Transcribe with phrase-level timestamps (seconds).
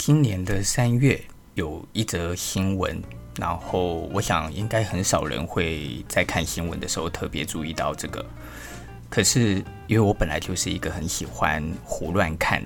[0.00, 3.02] 今年的三月有一则新闻，
[3.36, 8.24] 然后我想应该很少人会在看新闻的时候特别注意到这个。
[9.10, 9.56] 可是
[9.86, 12.64] 因为我本来就是一个很喜欢胡乱看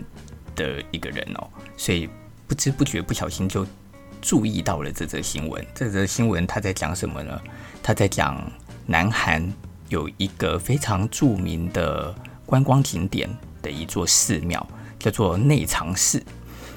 [0.54, 2.08] 的一个人哦，所以
[2.46, 3.66] 不知不觉不小心就
[4.22, 5.66] 注意到了这则新闻。
[5.74, 7.42] 这则新闻他在讲什么呢？
[7.82, 8.40] 他在讲
[8.86, 9.52] 南韩
[9.88, 12.14] 有一个非常著名的
[12.46, 13.28] 观光景点
[13.60, 14.64] 的一座寺庙，
[15.00, 16.22] 叫做内藏寺。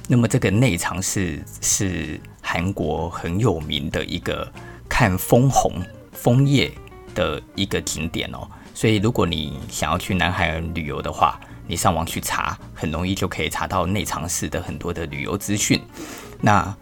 [0.08, 4.50] 那么这个内藏寺是韩国很有名的一个
[4.88, 5.74] 看枫红
[6.14, 6.72] 枫叶
[7.14, 15.82] 的一个景点哦，所以如果你想要去南海旅游的话，你上网去查，很容易就可以查到内藏寺的很多的旅游资讯。
[16.40, 16.74] 那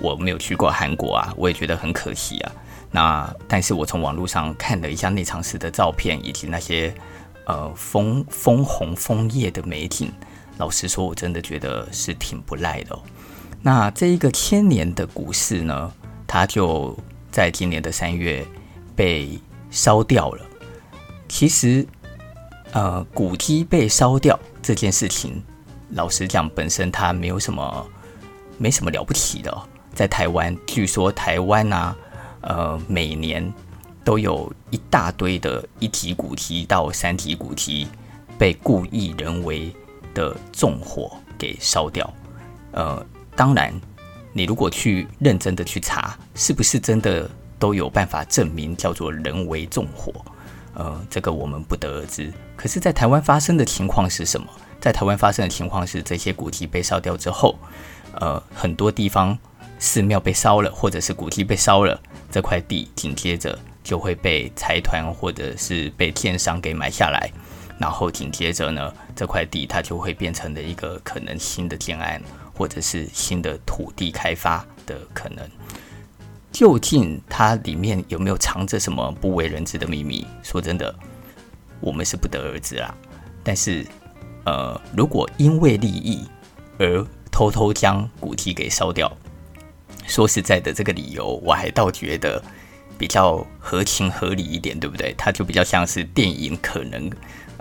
[0.00, 2.52] 我没有去过韩国啊，我也觉得很可惜啊。
[2.90, 6.92] 那但是我从网络上看了一下内藏寺的照片，以及那些
[7.46, 10.10] 呃枫枫红枫叶的美景。
[10.62, 12.96] 老实说，我真的觉得是挺不赖的。
[13.62, 15.92] 那这一个千年的古寺呢，
[16.24, 16.96] 它就
[17.32, 18.46] 在今年的三月
[18.94, 19.36] 被
[19.72, 20.46] 烧掉了。
[21.28, 21.84] 其实，
[22.70, 25.42] 呃，古迹被烧掉这件事情，
[25.90, 27.84] 老实讲，本身它没有什么，
[28.56, 29.52] 没什么了不起的。
[29.92, 31.96] 在台湾，据说台湾啊，
[32.42, 33.52] 呃，每年
[34.04, 37.88] 都有一大堆的一级古迹到三级古迹
[38.38, 39.74] 被故意人为。
[40.14, 42.12] 的纵火给烧掉，
[42.72, 43.72] 呃，当然，
[44.32, 50.12] 你如果去认真的去查，是不是真的都有办法证明叫做人为纵火？
[50.74, 52.32] 呃，这个我们不得而知。
[52.56, 54.46] 可是，在台湾发生的情况是什么？
[54.80, 57.56] 在台湾发生的情况是，这些古迹被烧掉之后，
[58.14, 59.38] 呃，很多地方
[59.78, 67.30] 寺庙被烧了，或者是古迹被烧了，这块地紧接着就会被财团或者是被建商给买下来。
[67.82, 72.22] 然后紧接着呢，这块地它就会变成了一个可能新的建案，
[72.54, 75.44] 或者是新的土地开发的可能。
[76.52, 80.24] 究竟它里面有没有藏着什么不为人知的秘密？
[80.44, 80.94] 说真的，
[81.80, 82.94] 我们是不得而知啦。
[83.42, 83.84] 但是，
[84.44, 86.24] 呃，如果因为利益
[86.78, 89.10] 而偷偷将古迹给烧掉，
[90.06, 92.40] 说实在的，这个理由我还倒觉得
[92.96, 95.12] 比较合情合理一点，对不对？
[95.18, 97.10] 它就比较像是电影可能。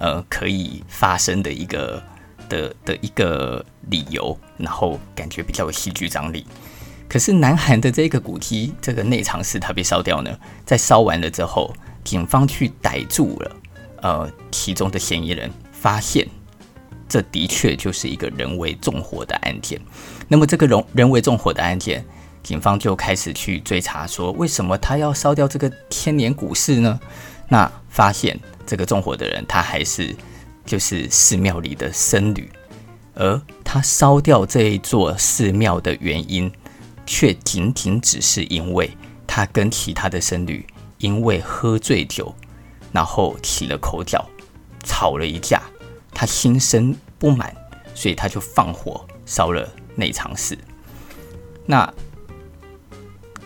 [0.01, 2.01] 呃，可以发生的一个
[2.49, 6.43] 的的一个理由，然后感觉比较有戏剧张力。
[7.07, 10.35] 可是南韩的这个古迹，这个内藏寺它被烧掉呢，
[10.65, 11.71] 在烧完了之后，
[12.03, 13.51] 警方去逮住了
[14.01, 16.27] 呃其中的嫌疑人，发现
[17.07, 19.79] 这的确就是一个人为纵火的案件。
[20.27, 22.03] 那么这个人人为纵火的案件，
[22.41, 26.99] 警方就开始去追查，说为什么他要烧掉这个千年古寺呢？
[27.51, 28.39] 那发现。
[28.63, 30.15] 这个纵火的人，他还是
[30.65, 32.49] 就是寺庙里的僧侣，
[33.15, 36.49] 而他烧掉这一座寺庙的原因，
[37.05, 38.89] 却仅仅只是因为
[39.27, 40.65] 他跟其他的僧侣
[40.99, 42.33] 因为喝醉酒，
[42.93, 44.25] 然后起了口角，
[44.85, 45.61] 吵了一架，
[46.13, 47.53] 他心生不满，
[47.93, 50.57] 所以他就放火烧了内藏寺。
[51.65, 51.93] 那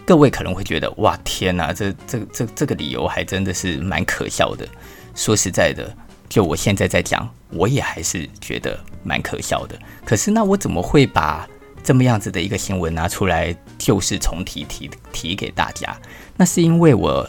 [0.05, 4.67] 各位可能会觉得，哇，天哪，这这这这个理由还真的是蛮可笑的。
[5.15, 5.91] 说实在的，
[6.29, 9.75] 就我现在在讲，我也还是觉得蛮可笑的。
[10.05, 11.47] 可是，那我怎么会把
[11.83, 15.97] 这么样子的一个新闻拿出来旧事重提提提给大家？
[16.37, 17.27] 那是因为我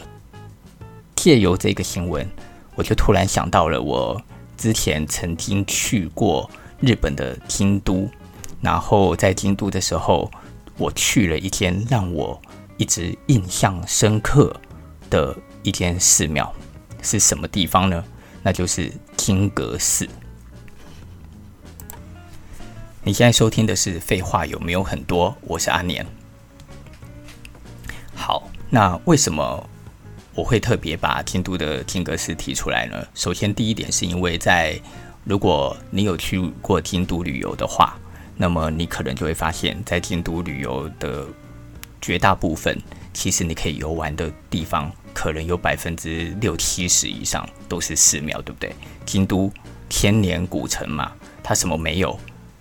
[1.15, 2.29] 借由这个新闻，
[2.75, 4.21] 我就突然想到了我
[4.55, 6.47] 之前曾经去过
[6.79, 8.07] 日本的京都，
[8.61, 10.29] 然后在京都的时候，
[10.77, 12.39] 我去了一间让我
[12.77, 14.55] 一直印象深刻
[15.09, 16.53] 的一间寺庙。
[17.01, 18.03] 是什么地方呢？
[18.43, 20.07] 那就是金阁寺。
[23.03, 26.05] 你现在收听的是《废话有没有很多》，我是阿年。
[28.13, 29.69] 好，那为什么
[30.33, 33.07] 我会特别把京都的金阁寺提出来呢？
[33.13, 34.77] 首先，第一点是因为在
[35.23, 37.97] 如果你有去过京都旅游的话，
[38.35, 41.25] 那么你可能就会发现，在京都旅游的
[42.01, 42.77] 绝大部分，
[43.13, 44.91] 其实你可以游玩的地方。
[45.13, 48.71] 可能有百分之六七十以上都是寺庙，对不对？
[49.03, 49.51] 京都
[49.89, 51.11] 千年古城嘛，
[51.41, 52.19] 它什么没有？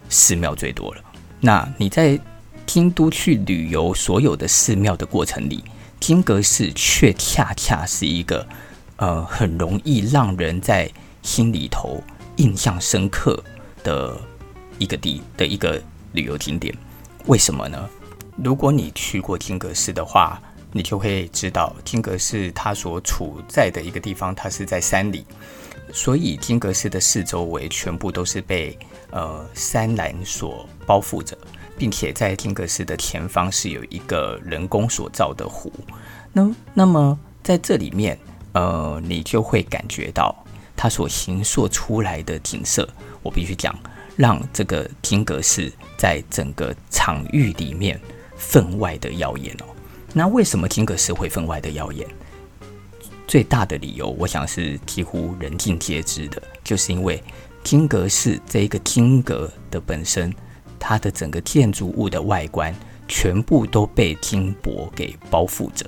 [0.08, 1.02] 寺庙最多了。
[1.38, 2.18] 那你在
[2.64, 5.62] 京都去旅游，所有的寺庙的过程里，
[6.00, 8.48] 金阁寺却恰恰是一个
[8.96, 10.90] 呃很容易让人在
[11.22, 12.02] 心里头
[12.36, 13.38] 印象深刻
[13.84, 14.18] 的
[14.78, 15.78] 一个地的一个
[16.12, 16.74] 旅游景点。
[17.26, 17.86] 为什么呢？
[18.36, 20.40] 如果你去过金阁寺的话，
[20.72, 25.24] 你就会知道，金阁寺它所处在的一个地方，它是在山里，
[25.92, 28.78] 所以金阁寺的四周围全部都是被
[29.10, 31.36] 呃山岚所包覆着。
[31.78, 35.70] 并且在金阁寺的前方是有一个人工所造的湖。
[36.32, 38.18] 那那么在这里面，
[38.52, 40.34] 呃，你就会感觉到
[40.74, 42.88] 它所形塑出来的景色。
[43.22, 43.78] 我必须讲，
[44.16, 48.00] 让这个金阁寺在整个场域里面
[48.36, 49.66] 分外的耀眼哦。
[50.12, 52.06] 那为什么金阁寺会分外的耀眼？
[53.26, 57.22] 最大的理由，我想是几乎人尽皆知的，就是因为
[57.64, 60.32] 金阁寺这一个金阁的本身，
[60.78, 62.74] 它的整个建筑物的外观
[63.08, 65.84] 全部都被金箔给包覆着。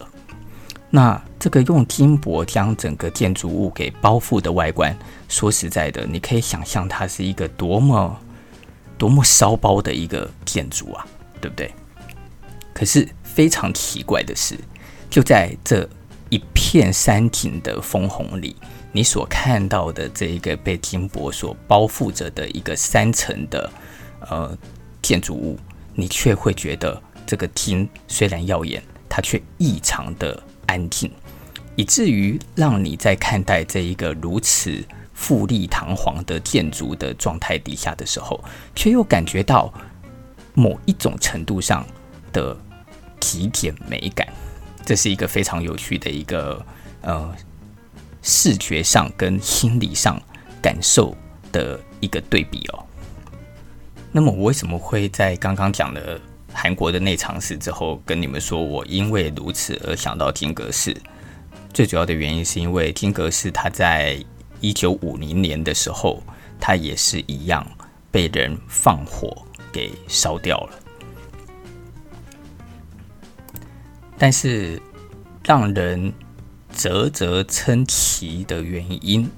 [0.90, 4.96] 那这个用金箔将整个建筑物给包覆的外观，
[5.28, 8.18] 说实在的，你可以想象它是一个多么
[8.96, 11.06] 多么骚包的一个建筑啊，
[11.40, 11.72] 对不对？
[12.78, 14.56] 可是非常奇怪的是，
[15.10, 15.88] 就在这。
[16.30, 18.54] 一片山景的枫红里，
[18.92, 23.72] 你所看到的这一个被金箔所包覆着的一个三层的
[24.28, 24.54] 呃
[25.00, 25.58] 建筑物，
[25.94, 31.10] 你却会觉得这个金虽然耀眼，它却异常的安静，
[31.76, 34.84] 以至于让你在看待这一个如此
[35.14, 38.38] 富丽堂皇的建筑的状态底下的时候，
[38.74, 39.72] 却又感觉到
[40.52, 41.86] 某一种程度上
[42.34, 42.54] 的
[43.20, 44.26] 极简美感。
[44.84, 46.64] 这是一个非常有趣的一个
[47.02, 47.34] 呃
[48.22, 50.20] 视觉上跟心理上
[50.62, 51.14] 感受
[51.52, 52.84] 的一个对比哦。
[54.10, 56.18] 那么我为什么会在刚刚讲了
[56.52, 60.96] 韩国的内藏寺之后，跟你们说我因为如此而想到金阁寺？
[61.74, 64.18] 最主要的原因是因为金阁寺它在
[64.60, 66.22] 一九五零年的时候，
[66.58, 67.64] 它也是一样
[68.10, 70.70] 被人放火给烧掉了。
[74.18, 74.80] 但是，
[75.44, 76.12] 让人
[76.72, 79.30] 啧啧称奇的原因，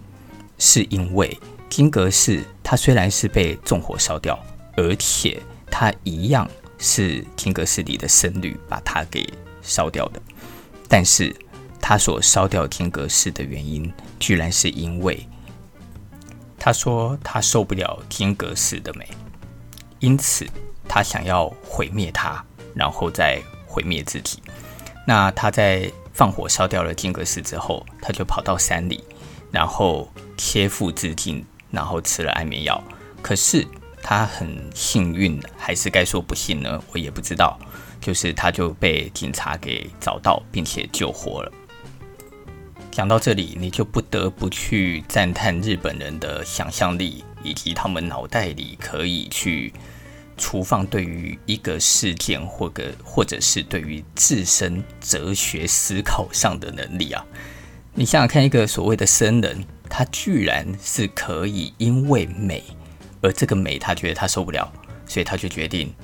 [0.58, 1.38] 是因为
[1.68, 4.38] 金阁寺它虽然是被纵火烧掉，
[4.76, 5.40] 而且
[5.70, 6.48] 它一样
[6.78, 9.28] 是金阁寺里的僧侣把它给
[9.62, 10.22] 烧掉的，
[10.88, 11.34] 但是
[11.80, 15.26] 他所烧掉金阁寺的原因，居然是因为
[16.58, 19.06] 他说他受不了金阁寺的美，
[19.98, 20.46] 因此
[20.88, 22.42] 他想要毁灭它，
[22.74, 24.42] 然后再毁灭自己。
[25.10, 29.02] 那他在放火烧掉了金阁寺之后，他就跑到山里，
[29.50, 32.80] 然后切腹自尽，然后吃了安眠药。
[33.20, 33.66] 可是
[34.00, 36.80] 他很幸运，还是该说不幸呢？
[36.92, 37.58] 我也不知道。
[38.00, 41.50] 就是他就被警察给找到，并且救活了。
[42.92, 49.72] 讲到这里，你就不得不去赞叹日本人的想象力，以及他们脑袋里可以去。
[50.40, 57.22] 厨房对于一个事件，或者或者是对于自身哲学思考上的能力啊，
[57.94, 62.64] 你想想看，一个所谓的僧人，他居然是可以因为美，
[63.20, 64.72] 而这个美他觉得他受不了，
[65.06, 65.94] 所以他就决定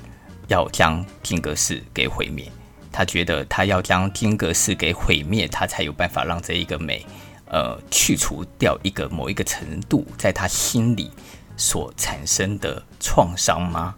[0.48, 2.46] 要将金阁寺给毁灭。
[2.92, 7.04] 他觉得他要将金阁寺给毁灭，他才有办法让这一个美，
[7.46, 11.10] 呃，去除掉一个某一个程度在他心里
[11.56, 13.94] 所产生的创伤吗？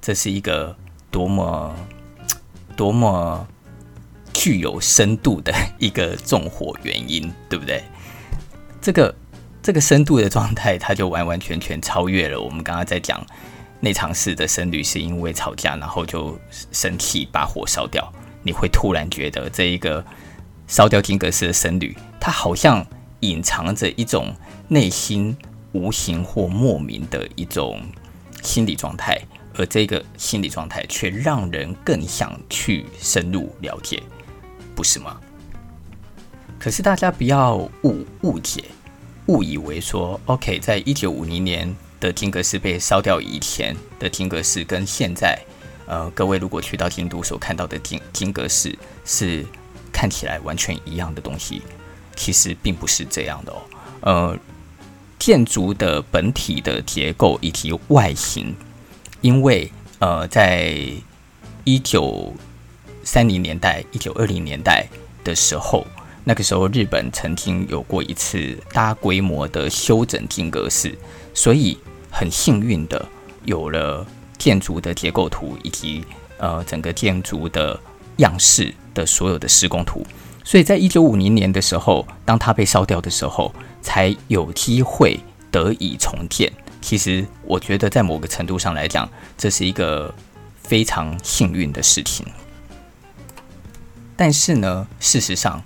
[0.00, 0.76] 这是一个
[1.10, 1.74] 多么
[2.76, 3.46] 多么
[4.32, 7.82] 具有深度的一个纵火原因，对不对？
[8.80, 9.14] 这个
[9.62, 13.24] 这个深度的状态，它就完完全全超越了我们刚刚在讲
[13.80, 16.38] 内藏式的僧侣是因为吵架，然后就
[16.72, 18.10] 生气把火烧掉。
[18.42, 20.02] 你会突然觉得这一个
[20.66, 22.86] 烧掉金阁寺的僧侣，他好像
[23.20, 24.34] 隐藏着一种
[24.68, 25.36] 内心
[25.72, 27.82] 无形或莫名的一种
[28.42, 29.20] 心理状态。
[29.56, 34.02] 而这个心理状态却让人更想去深入了解，
[34.74, 35.20] 不是吗？
[36.58, 38.64] 可是大家不要误误解，
[39.26, 45.38] 误以为说，OK，在一九五零年的金阁寺被烧掉以前的金阁寺，跟现在，
[45.86, 49.44] 呃，各位如果去到京都所看到的金金阁寺是
[49.90, 51.62] 看起来完全一样的东西，
[52.14, 53.62] 其实并不是这样的哦。
[54.02, 54.38] 呃，
[55.18, 58.54] 建筑的本体的结构以及外形。
[59.20, 60.74] 因为呃，在
[61.64, 62.32] 一九
[63.04, 64.86] 三零年代、一九二零年代
[65.22, 65.86] 的时候，
[66.24, 70.90] 那个时候日本曾经有过一次大规模的修整金阁寺，
[71.34, 71.76] 所以
[72.10, 73.06] 很幸运的
[73.44, 74.06] 有了
[74.38, 76.04] 建筑的结构图以及
[76.38, 77.78] 呃整个建筑的
[78.16, 80.06] 样式的所有的施工图，
[80.44, 86.50] 所以在一九五零年的时候，当它被烧掉的时候，才有机会得以重建。
[86.80, 90.12] 其实，我觉得在某个程度上来讲，这是一个
[90.62, 92.26] 非常幸运的事情。
[94.16, 95.62] 但是呢，事实上，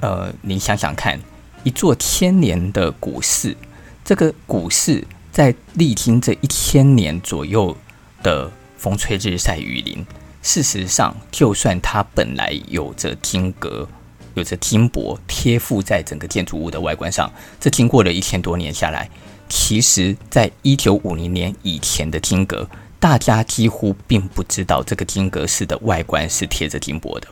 [0.00, 1.20] 呃，你想想看，
[1.62, 3.56] 一座千年的古寺，
[4.04, 7.76] 这个古寺在历经这一千年左右
[8.22, 10.04] 的风吹日晒雨淋。
[10.42, 13.88] 事实上，就算它本来有着金格、
[14.34, 19.08] 有着金箔贴附在整个建筑物的外观上，这经过了一千多年下来，
[19.54, 22.66] 其实在一九五零年以前的金阁，
[22.98, 27.28] 大家几乎并不知道这个金阁寺的外观是贴着金箔的。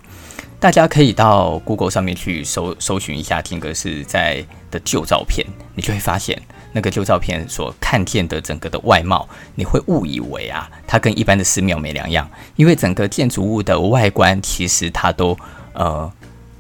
[0.58, 6.38] 大家可以到 Google 上面去搜搜寻一下金阁寺在的旧照片，你就会发现。
[6.72, 15.34] 那个旧照片所看见的整个的外貌，你会误以为啊，它跟一般的寺庙没两样，因为整个建筑物的外观其实它都
[15.72, 16.12] 呃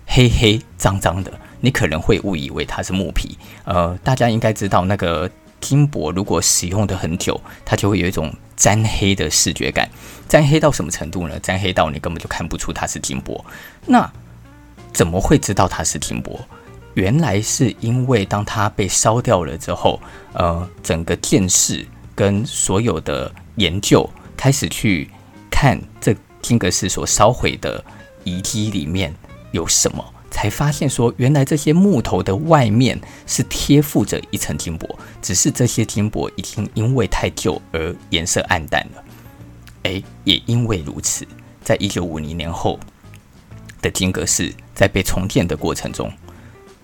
[0.06, 3.36] 黑黑脏脏的，你可能会误以为它是木皮。
[3.64, 9.88] 呃，大家应该知道，那个金箔如果使用的很久，它就会有一种沾黑的视觉感。
[10.28, 11.38] 沾黑到什么程度呢？
[11.40, 13.44] 沾黑到你根本就看不出它是金箔。
[13.86, 14.10] 那
[14.92, 16.38] 怎么会知道它是金箔？
[16.94, 20.00] 原来是因为当它被烧掉了之后，
[20.32, 25.08] 呃，整个电视跟所有的研究开始去
[25.50, 27.82] 看这金阁寺所烧毁的
[28.24, 29.14] 遗迹里面
[29.52, 39.04] 有什么，才发现说，原来这些木头的外面是贴附着一层金箔，只是这些金箔已经因为太旧而颜色暗淡了。
[39.82, 41.26] 诶，也因为如此，
[41.62, 42.78] 在一九五零年后
[43.82, 46.10] 的金阁寺在被重建的过程中。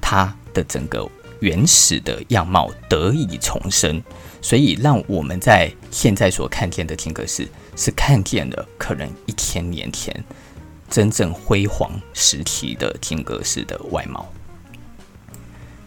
[0.00, 1.08] 它的整个
[1.40, 4.00] 原始的样貌得以重生，
[4.40, 10.24] 所以让我们在现在所看见的金阁寺是看见了可能一千年前
[10.88, 14.26] 真正辉煌时期的金阁寺的外貌。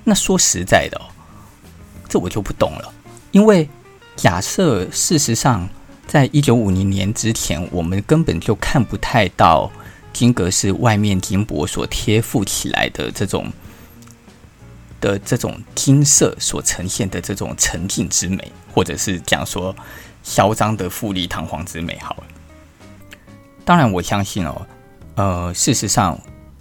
[0.03, 1.05] 那说实在的哦，
[2.07, 2.93] 这我就不懂了，
[3.31, 3.69] 因为
[4.15, 5.67] 假设事实上
[6.07, 9.71] 在一九五零年之前，我们根本就看不太到
[10.11, 13.51] 金阁寺外面金箔所贴附起来的这种。
[15.01, 19.73] 的这种金色所呈现的这种沉静之美，或者是讲说
[20.23, 22.23] 嚣张的富丽堂皇之美，好了。
[23.63, 24.67] 当然，我相信哦，
[25.19, 26.17] 呃，事实上，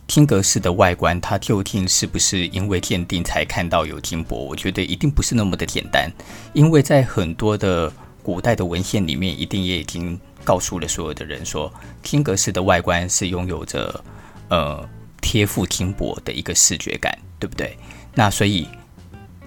[0.08, 4.36] 金格式的外观，它究竟是不是因为鉴定才看到有金箔？
[4.36, 6.10] 我觉得一定不是那么的简单，
[6.54, 11.72] 因为在很多的古代的文献里面，一定也已经告诉了所有的人说，
[12.02, 14.02] 金格式的外观是拥有着
[14.48, 14.84] 呃
[15.20, 17.78] 贴附金箔的一个视觉感，对不对？
[18.12, 18.66] 那所以，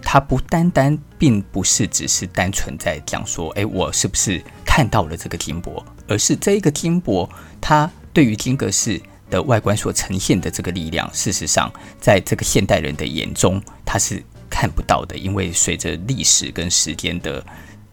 [0.01, 8.99] 它不单单并不是只是单纯在讲说，哎，我是不是看到了这个金箔，而是这一个金箔，它对于金阁寺
[9.29, 17.45] 的外观所呈现的这个力量，事实上，在这个现代人的眼中，他是看不到的，因为随着历史跟时间的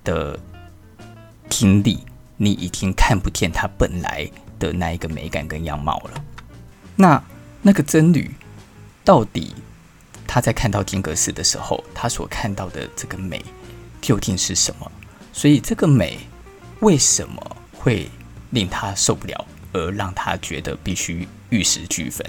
[0.04, 0.38] 的
[1.48, 1.98] 经历，
[2.36, 6.24] 你已经看不见它本来的那一个美感跟样貌了。
[6.96, 7.22] 那
[7.62, 8.30] 那个僧侣
[9.04, 9.54] 到底？
[10.30, 13.42] 他在看到金阁寺的时候，他所看到的这个美
[13.98, 14.92] 究竟是什么？
[15.32, 16.18] 所以这个美
[16.80, 18.10] 为什么会
[18.50, 22.24] 令他受不了，而让他觉得必须玉石俱焚？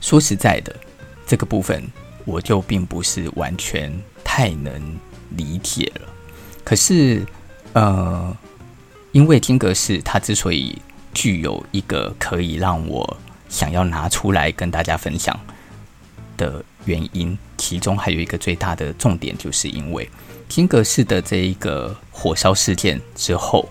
[0.00, 0.74] 说实在的，
[1.26, 1.82] 这个部分
[2.24, 3.92] 我就并不是完全
[4.24, 4.98] 太能
[5.36, 6.08] 理解了。
[6.64, 7.24] 可是，
[7.72, 8.36] 呃，
[9.12, 10.80] 因为金阁寺它之所以
[11.14, 13.16] 具有一个可以让我
[13.48, 15.38] 想要拿出来跟大家分享。
[16.34, 20.08] 的原因，其中还有一个最大的重点，就是因为
[20.48, 23.68] 金阁寺的这一个火烧事件之后，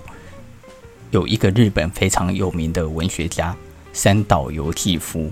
[1.11, 3.55] 有一个日本非常有名的文学家
[3.93, 5.31] 三岛由纪夫，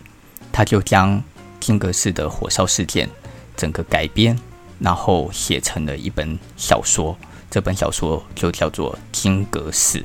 [0.52, 1.22] 他就将
[1.60, 3.10] 金阁寺的火烧事件
[3.58, 4.38] 整个改编，
[4.80, 7.18] 然后写成了一本小说，
[7.50, 9.98] 这本小说就叫做《金阁寺》。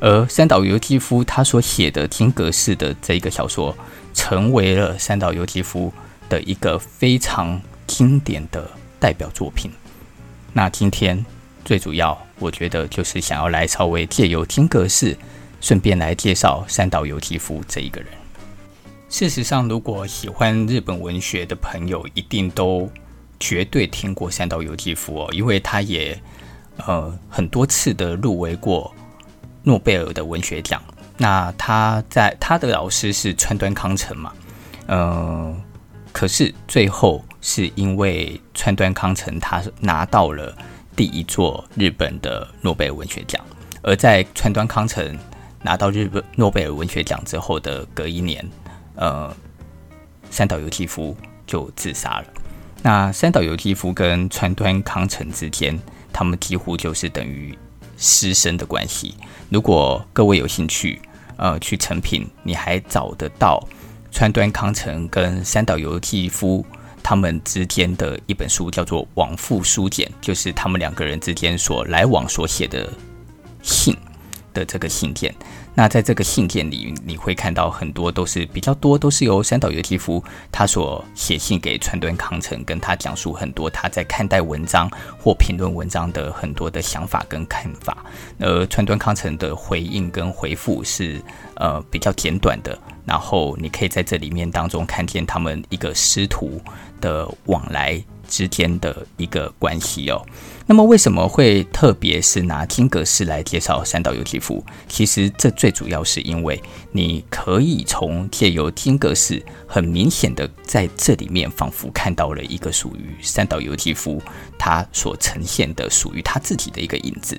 [0.00, 3.76] 而三岛由纪夫他所写的金阁寺的这一个小说，
[4.14, 5.92] 成为了三岛由纪夫。
[6.28, 9.70] 的一个非常经典的代表作品。
[10.54, 11.22] 那今天
[11.62, 15.16] 最主要，我觉得就是想要来稍微借由金阁寺，
[15.60, 18.10] 顺便来介绍三岛由纪夫这一个人。
[19.08, 22.90] 事实上，如果喜欢日本文学的朋友，一定都
[23.38, 26.20] 绝对听过三岛由纪夫哦，因为他也
[26.78, 28.92] 呃很多次的入围过
[29.62, 30.82] 诺贝尔的文学奖。
[31.16, 34.32] 那他在他的老师是川端康成嘛，
[34.86, 35.56] 嗯、呃。
[36.12, 40.54] 可是最后是因为川端康成他拿到了
[40.94, 43.44] 第一座日本的诺贝尔文学奖，
[43.82, 45.18] 而在川端康成
[45.62, 48.46] 拿到日本诺贝尔文学奖之后的隔一年，
[48.96, 49.34] 呃，
[50.30, 52.24] 三岛由纪夫就自杀了。
[52.82, 55.78] 那三岛由纪夫跟川端康成之间，
[56.12, 57.56] 他们几乎就是等于
[57.96, 59.14] 师生的关系。
[59.48, 61.00] 如果各位有兴趣，
[61.36, 63.66] 呃，去诚品，你还找得到。
[64.10, 66.66] 川端康成跟三岛由纪夫
[67.02, 72.92] 他们之间的一本书叫做《往复书简》，就是他们两个人之间所来往所写的
[73.62, 73.96] 信。
[74.54, 75.34] 的这个信件。
[75.74, 88.04] 那在这个信件里，你会看到很多都是比较多，都是由三岛由纪夫他所写信给川端康成，跟他讲述很多他在看待文章或评论文章的很多的想法跟看法。
[88.38, 91.18] 而川端康成的回应跟回复是
[91.54, 96.60] 呃比较简短的，然后你可以在这里面当中看见他们一个师徒
[97.02, 100.24] 的往来之间的一个关系哦。
[100.64, 104.64] 那么为什么会特别是拿金阁寺来介绍三岛由纪夫？
[104.88, 106.58] 其实这最主要是因为
[106.92, 114.22] 你可以从借由金阁寺，很明显的在这里面仿佛看到了一个属于三岛由纪夫
[114.58, 117.38] 他所呈现的属于他自己的一个影子。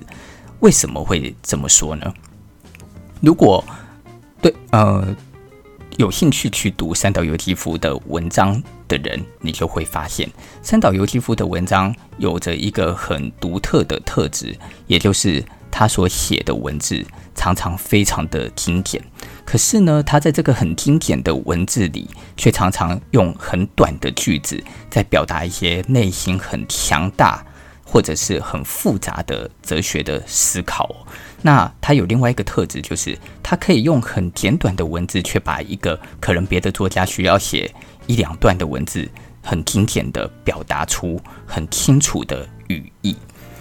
[0.60, 2.14] 为什么会这么说呢？
[3.20, 3.64] 如果
[4.40, 5.16] 对呃。
[5.96, 8.60] 有兴趣去读三岛由纪夫的文章
[8.98, 10.28] 的人，你就会发现，
[10.62, 19.02] 三岛由纪夫的文章有着一个很独特的特质，也就是他所写的文字常常非常的精简。
[19.44, 27.44] 可是呢，他在这个很精简的文字里，却常常用很短的句子，在表达一些内心很强大
[27.84, 31.06] 或者是很复杂的哲学的思考。
[31.42, 37.70] 那他有另外一个特质，就是他可以用很简短的文字，却把一个可能别的作家需要写
[38.06, 39.08] 一两段的文字，
[39.42, 43.16] 很精简的表达出很清楚的语义。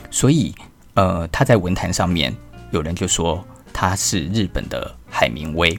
[0.09, 0.53] 所以，
[0.93, 2.35] 呃，他在文坛上面，
[2.71, 5.77] 有人就说他是日本的海明威，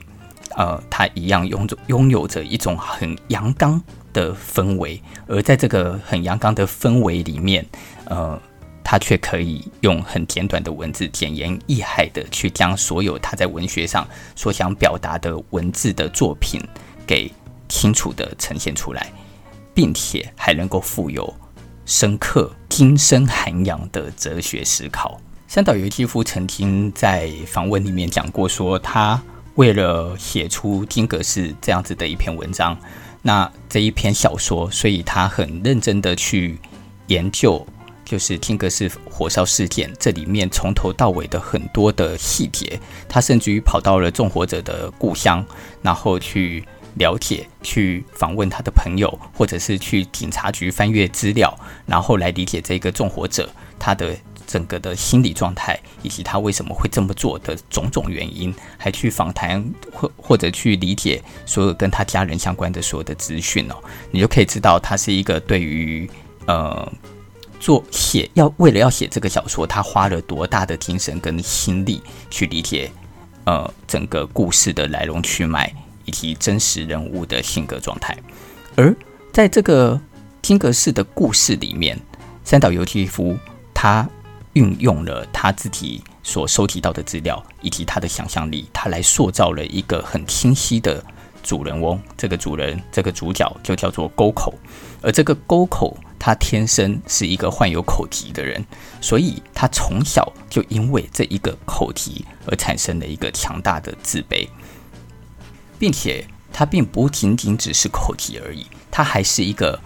[0.57, 3.81] 呃，他一样拥着拥有着一种很阳刚
[4.13, 7.65] 的氛围，而在这个很阳刚的氛围里面，
[8.07, 8.41] 呃。
[8.87, 14.07] 他却可以用很简短的文字，简言易赅的去将所有他在文学上
[14.37, 16.61] 所想表达的文字的作品
[17.07, 17.33] 给
[17.69, 19.13] 清楚的呈现出来，
[19.73, 21.33] 并且还能够富有
[21.85, 25.21] 深刻、精深涵养的哲学思考。
[25.49, 29.23] 三岛由纪夫曾经在访问里面讲过，说他
[29.55, 32.77] 为了写出《金阁寺》这样子的一篇文章，
[33.23, 36.59] 那这一篇小说，所以他很认真的去
[37.07, 37.65] 研究。
[38.05, 45.43] 就是金阁寺火烧事件，这里面从头到尾的很多的细节，他甚至于跑到了纵火者的故乡，
[45.81, 46.63] 然后去
[46.95, 63.75] 了解、去访问他的朋友，或者是去警察局翻阅资料，然后来理解这个纵火者他的整个的心理状态，以及他为什么会这么做的种种原因，还去访谈或或者去理解所有跟他家人相关的所有的资讯哦，
[64.11, 66.09] 你就可以知道他是一个对于
[66.47, 66.93] 呃。
[67.61, 72.91] 做写要为了要写这个小说，他花了多大的精神跟心力去理解，
[73.47, 75.73] 呃，整个故事的来龙去脉
[76.05, 78.17] 以及真实人物的性格状态。
[78.77, 78.95] 而
[79.33, 80.01] 在这个
[80.43, 81.99] 金阁寺的故事里面，
[82.45, 83.37] 三岛由纪夫
[83.73, 84.09] 他
[84.55, 91.05] 运用了他自己所收集到的资料以及他的想象力，他来塑造了一个很清晰的
[91.43, 92.01] 主人翁。
[92.17, 94.55] 这个主人，这个主角就叫做沟口，
[95.03, 95.97] 而这个沟口。
[96.17, 98.65] 他天生是一个患有口疾的人，
[98.99, 104.49] 所以他从小就因为这一个口疾而产生了一个强大的自卑，
[105.85, 109.79] 并且他并不仅仅只是口疾而已，他还是一个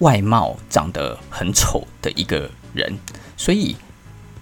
[0.00, 2.98] 外貌长得很丑的一个人，
[3.34, 3.74] 所以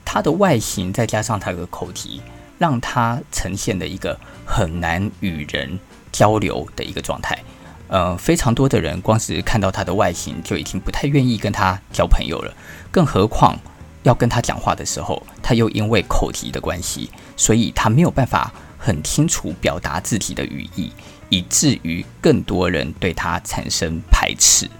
[0.04, 2.20] 他的外形再加上他的口疾，
[2.58, 5.78] 让他呈现了一个很难与人
[6.10, 7.38] 交流的一个状态。
[7.86, 12.52] 呃，非常多的人光是看到他的外形就已经不太愿意跟他交朋友了，
[12.90, 13.56] 更何况
[14.02, 18.52] 要跟他讲话的时候，他又因为口疾的关系，所以他没有办法
[18.86, 20.92] 很清楚表达自己的语意，
[21.28, 24.70] 以至于更多人对他产生排斥。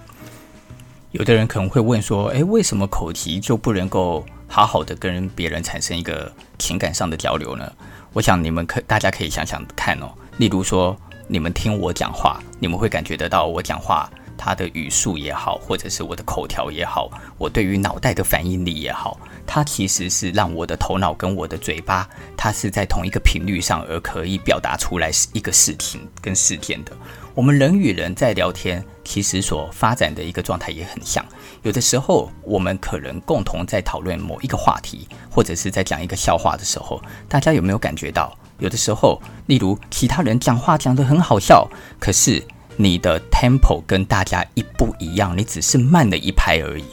[1.11, 7.69] 有的人可能会问说：“诶，为什么口疾就不能够好好的跟别人产生一个情感上的交流呢？”
[8.13, 10.97] 我想你们可大家可以想想看哦，例如说。
[11.29, 26.91] 你们听我讲话，你们会感觉得到我讲话，它的语速也好，或者是我的口条也好，我对于脑袋的反应力也好，它其实是让我的头脑跟我的嘴巴，它是在同一个频率上，而可以表达出来是一个事情跟事件的。
[27.33, 31.23] 我们人与人在聊天，其实所发展的一个状态也很像。
[31.61, 38.35] 有的时候，我们可能共同在讨论某一个话题，或者是在讲一个笑话的时候，大家有没有感觉到？
[38.59, 42.43] 有的时候，例如其他人讲话讲得很好笑，可是
[42.75, 46.85] 你的 tempo 跟大家一不一样，你只是慢了一拍而已。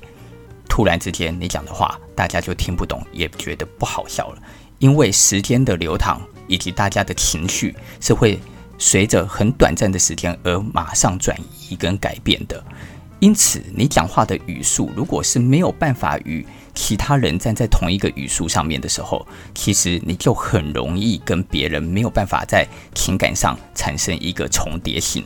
[0.75, 4.43] 突然之间，你讲的话大家就听不懂，也觉得不好笑了。
[4.81, 8.41] 因为时间的流淌以及大家的情绪是会
[8.77, 12.61] 随着很短暂的时间而马上转移跟改变的。
[13.21, 25.25] 因此，你讲话的语速如果是没有办法与其他人站在同一个语速上面的时候，其实你就很容易跟别人没有办法在情感上产生一个重叠性。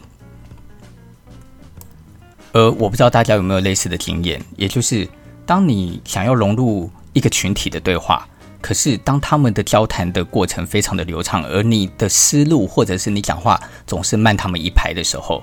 [2.52, 5.08] 而我不知道大家有没有类似的经验，也就是
[5.48, 8.28] 当你想要融入一个群体的对话，
[8.61, 15.42] 可是当他们的交谈的过程非常的流畅，而你的思路或者是你讲话总是慢他们一拍的时候，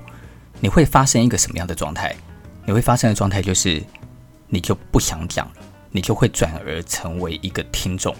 [0.60, 2.16] 你会发生一个什么样的状态？
[2.68, 3.82] 你会发生的状态就是，
[4.48, 5.54] 你就不想讲了，
[5.90, 8.16] 你就会转而成为一个听众，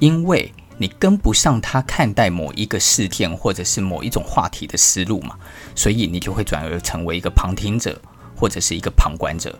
[0.00, 5.36] 因为你跟不上他看待某一个事件或者是某一种话题的思路嘛，
[5.76, 7.96] 所以你就会转而成为一个旁听者
[8.34, 9.56] 或者是一个旁观者。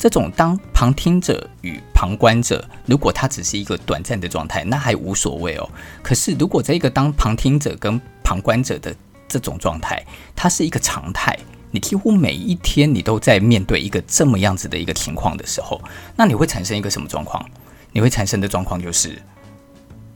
[0.00, 5.70] 这种当旁听者与旁观者，如果他只是一个短暂的状态，那还无所谓哦。
[6.02, 8.96] 可是如果这一个当旁听者跟旁观者的
[9.28, 10.02] 这种状态，
[10.34, 11.38] 它是一个常态。
[11.70, 15.78] 你几乎每一天你都在面对一个这么样子的一个情况的时候，
[16.16, 17.44] 那你会产生一个什么状况？
[17.92, 19.20] 你会产生的状况就是，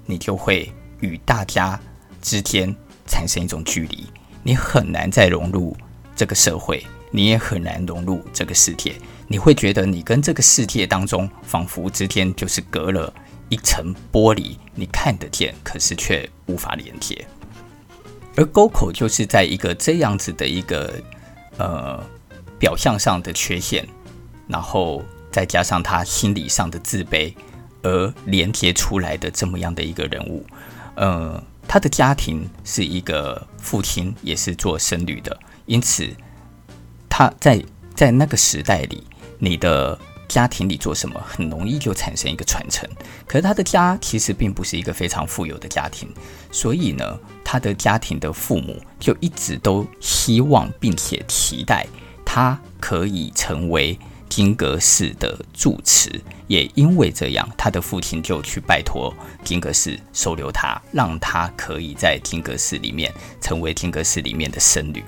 [0.07, 1.79] 你就会与大家
[2.23, 2.75] 之间
[3.07, 4.07] 产生一种距离，
[4.42, 5.77] 你很难再融入
[6.16, 8.94] 这个社会，你也很难融入这个世界。
[9.27, 13.13] 你会觉得你跟这个世界当中仿佛之间就是隔了
[13.49, 17.27] 一层玻璃，你看得见，可是却无法连接。
[18.37, 20.93] 而沟口就是在一个这样子的一个。
[21.57, 22.05] 呃，
[22.59, 23.87] 表象上的缺陷，
[24.49, 27.33] 然后再加上他心理上的自卑，
[27.83, 30.45] 而连接出来的这么样的一个人物。
[30.97, 36.11] 呃，他的家庭是一个父亲，也是做僧侣的，因此
[37.09, 39.07] 他在在那个时代里，
[39.45, 42.89] 你的家庭里做什么，很容易就产生一个传承。
[43.27, 46.09] 可是他的家其实并不是一个非常富有的家庭，
[46.51, 47.19] 所以呢。
[47.47, 51.87] 他的家庭的父母就一直都希望并且期待
[52.25, 53.97] 他可以成为
[54.29, 65.05] 金阁寺的住持，也因为这样，他的父亲就去拜托金阁寺收留他，让他可以在金阁寺里面成为金阁寺里面的僧侣。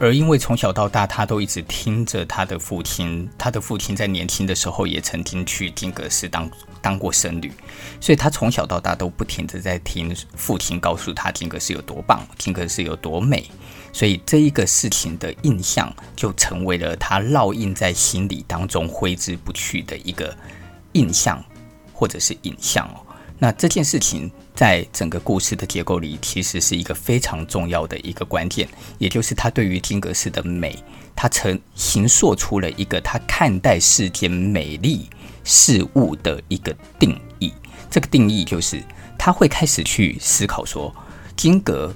[0.00, 6.50] 而因为从小到大，他都一直听着他的父亲，他的父亲在年轻的时候也曾经去金阁寺当。
[6.82, 7.52] 当过僧侣，
[8.00, 13.50] 所以他从小到大都不停地在听父亲告诉他金阁寺有多棒，金阁寺有多美，
[13.92, 20.34] 所以这一个事情的印象就成为了他烙印在心里当中挥之不去的一个
[20.92, 21.44] 印象
[21.92, 23.04] 或者是影像哦。
[23.40, 30.78] 那这件事情在整个故事的结构里，其实是一个非常重要的一个关键，也就是他对于金阁寺的美，
[31.16, 35.10] 他曾形塑出了一个他看待世间美丽。
[35.42, 37.50] 事物的一个定义，
[37.90, 38.80] 这个定义就是
[39.18, 40.94] 他会开始去思考说，
[41.34, 41.92] 金阁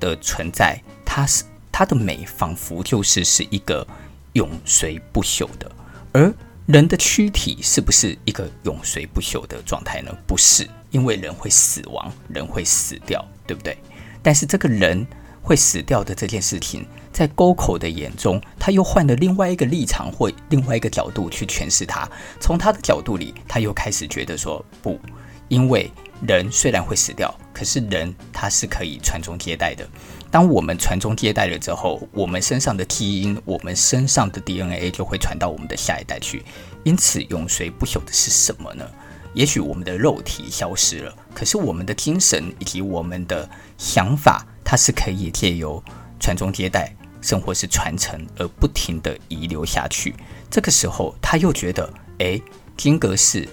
[0.00, 3.86] 的存在，它是它的美，仿佛就是是一个
[4.32, 5.70] 永垂不朽的。
[6.12, 6.34] 而
[6.66, 10.12] 人的躯体是不是一个永垂不朽的状态呢？
[10.26, 13.76] 不是，因为人会死亡，人会死掉，对不对？
[14.22, 15.06] 但是这个人
[15.42, 16.86] 会死掉的这件事情。
[17.10, 22.08] 在沟口的眼中，他又换了另外一个立场或另外一个角度去诠释它。
[22.38, 25.00] 从他的角度里，他又开始觉得说不，
[25.48, 25.90] 因为
[26.22, 29.88] 人虽然会死掉，可是人他是可以传宗接代的。
[30.30, 36.44] 当我们传宗接代了之后，我们身上的基因，我们身上的 DNA 就会传到我们的下一代去。
[36.84, 38.88] 因此，永垂不朽的是什么呢？
[39.34, 45.82] 也许我们的肉体消失了，可是我们的精神以及我们的想法，它是可以借由
[46.18, 46.94] 传宗接代。
[47.20, 50.14] 生活是传承而不停地遗留下去。
[50.48, 52.40] 这个时候，他又觉得，诶，
[52.76, 53.44] 金阁寺，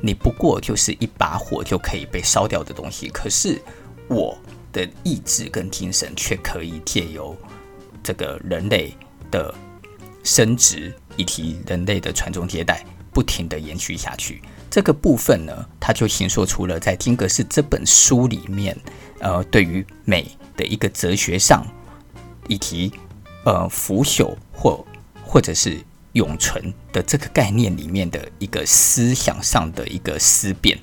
[0.00, 3.08] 你不过就是一把火就可以被烧掉的东西。
[3.08, 3.62] 可是
[4.08, 4.36] 我
[4.72, 7.36] 的意志跟精神却可以借由
[8.02, 8.92] 这个人类
[9.30, 9.54] 的
[10.24, 14.42] 生殖以及人类的传宗接代，不停地延续下去。
[14.74, 18.76] 这个部分呢，他就形说出了在金阁寺这本书里面，
[19.20, 21.64] 呃，对于美的一个哲学上，
[22.48, 22.92] 以及
[23.44, 24.84] 呃，腐朽或
[25.24, 25.78] 或者是
[26.14, 30.76] 永存的这个概念里面的一个思想上的一个思辨，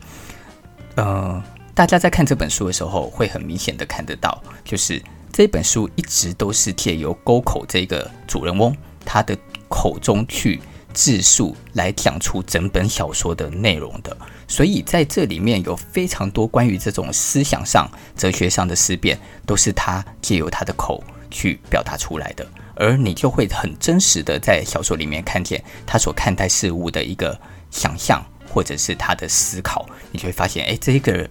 [0.96, 8.74] 呃，大家在看这本书的时候，会很明显的看得到，就是这本书一直都是借由沟口这个主人翁
[9.04, 10.62] 他的口中去
[10.94, 14.16] 自述来讲出整本小说的内容的，
[14.48, 21.04] 所以在这里面有非常多关于这种思想上、哲学上的思辨，都是他借由他的口。
[21.34, 31.30] 去表达出来的，而你就会很真实的在小说里面看见他所看待事物的一个想象，或者是他的思考，你就会发现，哎，这个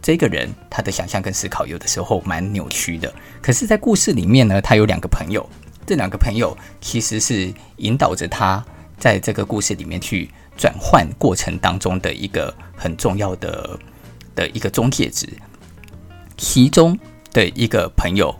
[0.00, 3.12] 这个人他的想象跟思考有的时候蛮扭曲的。
[3.42, 5.46] 可是，在故事里面呢，他有两个朋友，
[5.90, 8.64] 这两个朋友其实是引导着他
[8.96, 13.76] 在这个故事里面去转换过程当中的一个很重要的
[14.36, 15.28] 的一个中介值。
[16.36, 16.96] 其中
[17.32, 18.32] 的一个朋友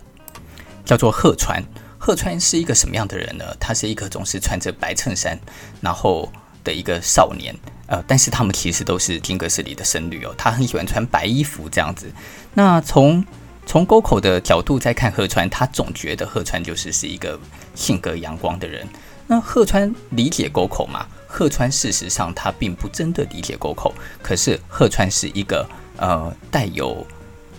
[0.84, 1.60] 叫做贺川，
[1.98, 3.44] 贺川是一个什么样的人呢？
[3.58, 5.36] 他是一个总是穿着白衬衫，
[5.80, 6.30] 然后
[6.62, 7.52] 的一个少年。
[7.88, 10.32] 呃，但是他们其实都是金阁寺里的僧侣哦。
[10.38, 12.12] 他很喜欢穿白衣服这样子。
[12.54, 13.26] 那从
[13.70, 17.38] 从沟口的角度再看贺川，他总觉得贺川就是是一个
[17.76, 18.84] 性格阳光的人。
[19.28, 21.06] 那贺川理解沟口吗？
[21.28, 25.64] 贺川事实上他并不真的理解沟口，可是贺川是一个
[25.98, 27.06] 呃带有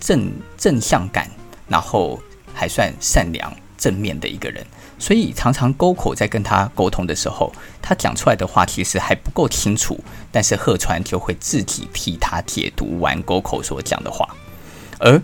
[0.00, 1.30] 正正向感，
[1.66, 2.20] 然后
[2.52, 4.62] 还算善良正面的一个人。
[4.98, 9.98] 所以常常沟口在跟他沟通的时候，他讲出来的话其实还不够清楚，
[10.30, 14.28] 但是贺川就会自己替他解读完沟口所讲的话，
[14.98, 15.18] 而。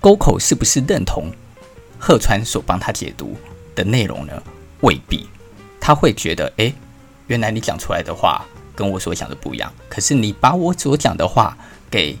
[0.00, 1.30] 沟口是不是认同
[1.98, 3.36] 贺川所帮他解读
[3.74, 4.42] 的内容呢？
[4.80, 5.28] 未必，
[5.78, 6.72] 他会觉得，诶，
[7.26, 9.70] 原来你讲出来的话跟我所讲的不一样。
[9.90, 11.54] 可是你把我所讲的话
[11.90, 12.16] 给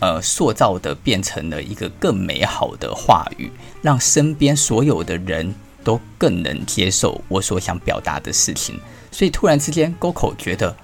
[0.00, 3.48] 呃塑造的变成了一个更美好的话语，
[3.80, 8.80] 让身边所有的人都更能接受我所想表达的事情。
[9.12, 10.74] 所以突然之间，沟口觉得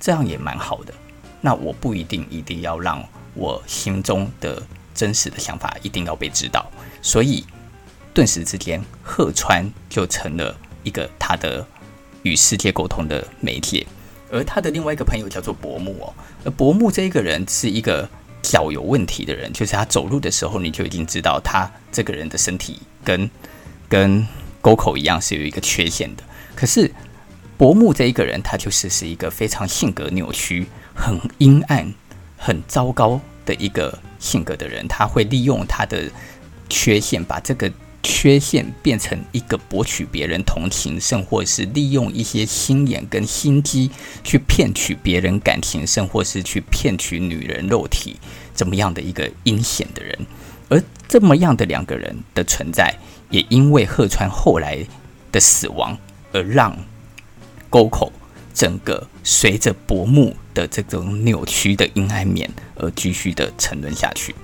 [0.00, 0.92] 这样也蛮好的。
[1.40, 3.00] 那我不一定一定要让
[3.34, 4.60] 我心中的。
[4.94, 6.70] 真实的想法一定要被知道，
[7.02, 7.44] 所以
[8.14, 11.66] 顿时之间，贺川就成了一个他的
[12.22, 13.84] 与世界沟通的媒介。
[14.30, 18.08] 而他的另外一个朋友叫做柏木哦，而柏木这一个人是一个
[18.40, 23.28] 脚有问题的人，就是他走路的时候，你就已经知道他这个人的身体跟
[23.88, 24.26] 跟
[24.60, 26.22] 沟口一样是有一个缺陷的。
[26.54, 26.90] 可是
[27.58, 31.92] 柏木这一个人，他就是是一个非常性格扭曲、很阴暗、
[32.36, 33.98] 很糟糕的一个。
[34.24, 36.10] 性格的人，他会利用他的
[36.70, 37.70] 缺陷，把这个
[38.02, 43.90] 缺陷变成一个博取别人同情，甚或是利用一些心眼跟心机
[44.22, 48.16] 去骗取别人感情，甚或是去骗取女人肉体，
[48.54, 50.18] 怎么样的一个阴险的人。
[50.70, 52.94] 而这么样的两个人的存在，
[53.30, 54.78] 也因为贺川后来
[55.30, 55.96] 的死亡，
[56.32, 56.74] 而让
[57.68, 58.10] 沟口
[58.54, 64.34] 整个随着薄暮的这种扭曲的阴暗面而继续的沉沦下去，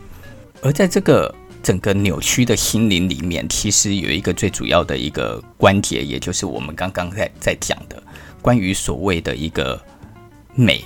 [0.60, 8.02] 而在这个整个扭曲的心灵里面，其实有一个最主要的一个关节，也就是我们刚刚在在讲的
[8.42, 9.80] 关于所谓的一个
[10.54, 10.84] 美，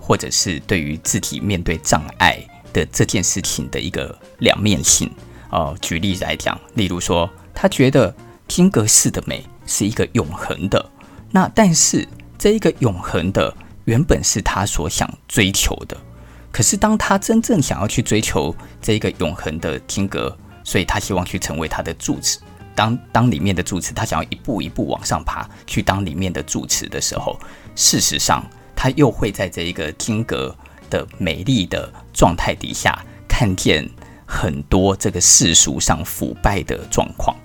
[0.00, 2.38] 或者是对于自己面对障碍
[2.72, 5.10] 的这件事情的一个两面性。
[5.50, 8.14] 哦、举例来讲，例如说，他觉得
[8.48, 10.90] 金阁寺的美是一个永恒的，
[11.30, 12.08] 那但是
[12.42, 13.54] 这一个永恒的。
[13.84, 15.96] 原本是他所想追求的，
[16.52, 22.38] 可是当他真正想要去追求这一个永恒的金阁，所以他希望去成为他的住持。
[22.76, 27.36] 当当里面的住持，他想要一步一步往上爬，去当里面的住持的时候，
[27.74, 28.44] 事实上
[28.76, 30.56] 他又会在这一个金阁
[30.88, 33.88] 的美丽的状态底下，看见
[34.24, 37.36] 很多这个世俗上腐败的状况。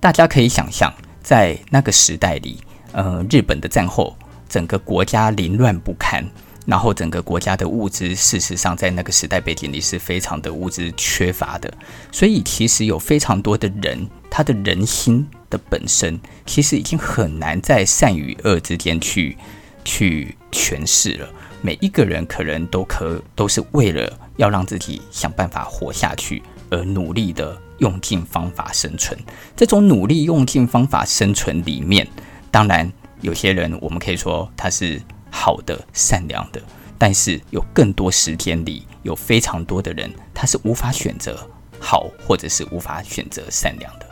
[0.00, 2.58] 大家可以想象，在那个时代里，
[2.90, 4.16] 呃，日本的战后。
[4.48, 6.24] 整个国家凌乱不堪，
[6.66, 11.72] 然后整个国家的物资，事实上在那个时代背景里是非常的物资缺乏的，
[12.10, 19.36] 所以其实有非常多的人，他的人心的本身其实已经很难在善与恶之间去
[19.84, 21.28] 去诠释了。
[21.60, 29.18] 每一个人可能都可都是为了要让自己想办法活下去而努力的用尽方法生存。
[29.56, 32.06] 这种努力用尽方法生存里面，
[32.50, 32.92] 当然。
[33.20, 35.00] 有些人，我们可以说他是
[35.30, 36.60] 好的、善良的，
[36.96, 41.48] 但是有更多时间里，有非常多的人，他是无法选择
[41.80, 44.06] 好，或者是无法选择善良的。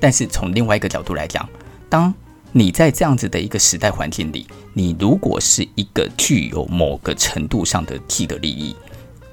[0.00, 1.48] 但是从另外一个角度来讲，
[1.88, 2.14] 当
[2.52, 8.74] 你在这样子的一个时代环境里，你如果是一个具有某个程度上的既得利益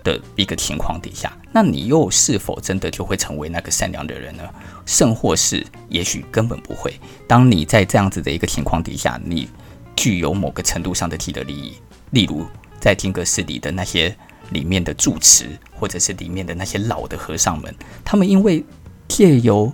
[0.03, 4.43] 的一个情况底下，那你又是否真的就会成为那个善良的人呢？
[4.85, 6.93] 甚或是也许根本不会。
[7.27, 9.49] 当你在这样子的一个情况底下，你
[9.95, 11.75] 具有某个程度上的既得利益，
[12.11, 12.45] 例如
[12.79, 14.15] 在金阁寺里的那些
[14.51, 18.63] 里面的住持，或者是里面的那些老的和尚们，他们因为
[19.07, 19.71] 借由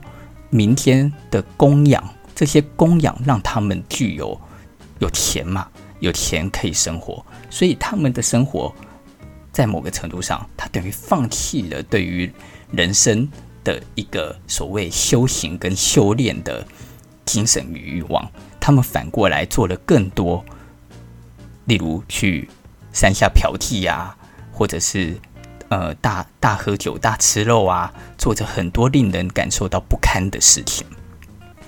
[0.50, 2.04] 明天的供养，
[2.36, 4.40] 这些供养让他们具有
[5.00, 5.68] 有钱嘛，
[6.00, 8.74] 有钱可以生活，所以他们的生活。
[9.52, 12.32] 在某个程度上，他等于放弃了对于
[12.72, 13.30] 人生
[13.64, 16.66] 的一个所谓修行跟修炼的
[17.26, 18.30] 精神与欲望。
[18.60, 20.46] 他们反过来做了更多，
[21.66, 22.48] 例如去
[22.94, 24.16] 山下嫖妓呀，
[24.52, 25.18] 或者是
[25.70, 30.86] 呃大大喝酒、大吃肉啊，做着很多令人感受到不堪的事情。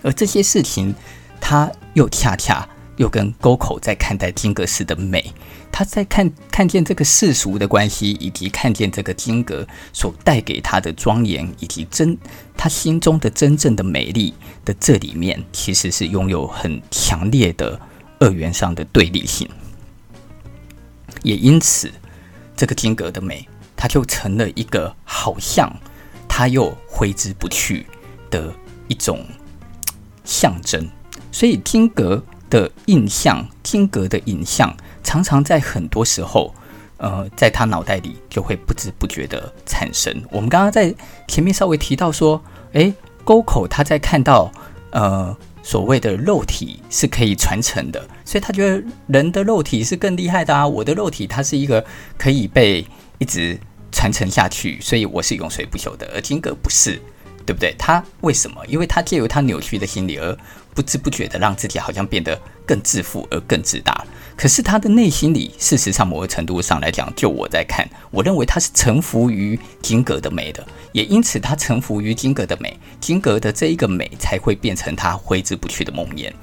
[0.04, 0.94] 而这些事情，
[1.42, 2.68] 他又恰恰
[3.04, 5.34] 又跟沟口在看待金阁寺的美，
[5.70, 12.18] 他在看看见这个世俗的关系，以及看见这个金阁所带给他的庄严，以及真
[12.56, 17.78] 他心中的真正的美丽的这里面，其实是拥有很强烈的
[18.20, 19.50] 二元上的对立性。
[21.24, 21.92] 也因此，
[22.56, 25.70] 这个金阁的美，它就成了一个好像
[26.30, 27.86] 他又挥之不去
[28.32, 28.54] 的
[28.88, 29.26] 一种
[30.24, 30.88] 象征。
[31.34, 32.24] 所以金阁。
[32.54, 34.72] 的印象，金阁的影像，
[35.04, 36.54] 常常在很多时候，
[36.98, 40.14] 呃，在他脑袋里就会不知不觉的产生。
[40.30, 40.94] 我们刚刚在
[41.28, 42.40] 前面稍微提到说，
[42.74, 44.52] 诶，沟口他在看到，
[44.92, 50.68] 呃，所谓的肉体是可以传承的，所以他觉得人的肉体是更厉害的啊。
[50.68, 51.84] 我的肉体它是一个
[52.20, 52.86] 可以被
[53.18, 53.60] 一直
[53.92, 57.02] 传承下去，所以我是永垂不朽的，而金阁不是。
[57.46, 57.76] 对不对？
[57.78, 58.66] 他为什么？
[58.68, 60.38] 因为他借由他扭曲的心理，而
[60.74, 64.06] 不知不觉的让自己好像变得更自负，而更自大。
[64.36, 76.34] 可是他的内心里，事实上某个程度上来讲，就我在看，我认为他是臣服于金阁的美的，也因此他臣服于金阁的美，金阁的这一个美才会变成他挥之不去的梦魇。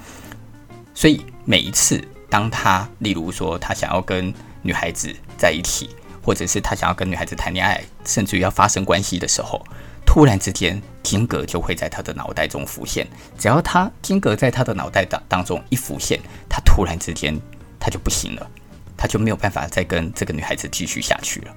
[0.94, 5.90] 所以每一次当他，例如说他想要跟女孩子在一起，
[6.22, 9.64] 或者是他想要跟女孩子谈恋爱，甚至于要发生关系的时候。
[10.04, 13.06] 突然之间，金格就会在他的脑袋中浮现。
[13.38, 17.38] 只要他金格在他的脑袋当当中一浮现，他突然之间
[17.78, 18.50] 他就不行了，
[18.96, 21.54] 他就没有办法再跟这个女孩子继续下去了。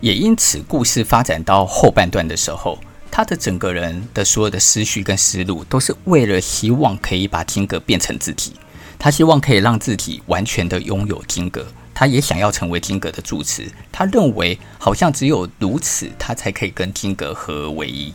[0.00, 2.78] 也因此，故事发展到后半段的时候，
[3.10, 8.54] 他的整个人的所有的思绪跟思路，都是为了希望可以把金格变成自己。
[8.98, 11.66] 他希望可以让自己完全的拥有金格。
[11.98, 18.14] 他也想要成为金阁的住持，他认为好像只有如此，他才可以跟金阁合而为一。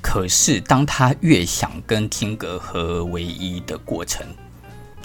[0.00, 4.26] 可是，当他越想跟金阁合而为一的过程，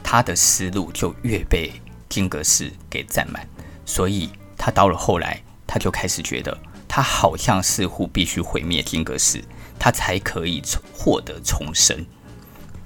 [0.01, 1.69] 他的思路就越被
[2.08, 3.45] 金阁寺给占满。
[3.86, 9.43] 所以，他到了后来，他就开始觉得，他好像似乎必须毁灭金阁寺，
[9.77, 12.06] 他才可以获得重生。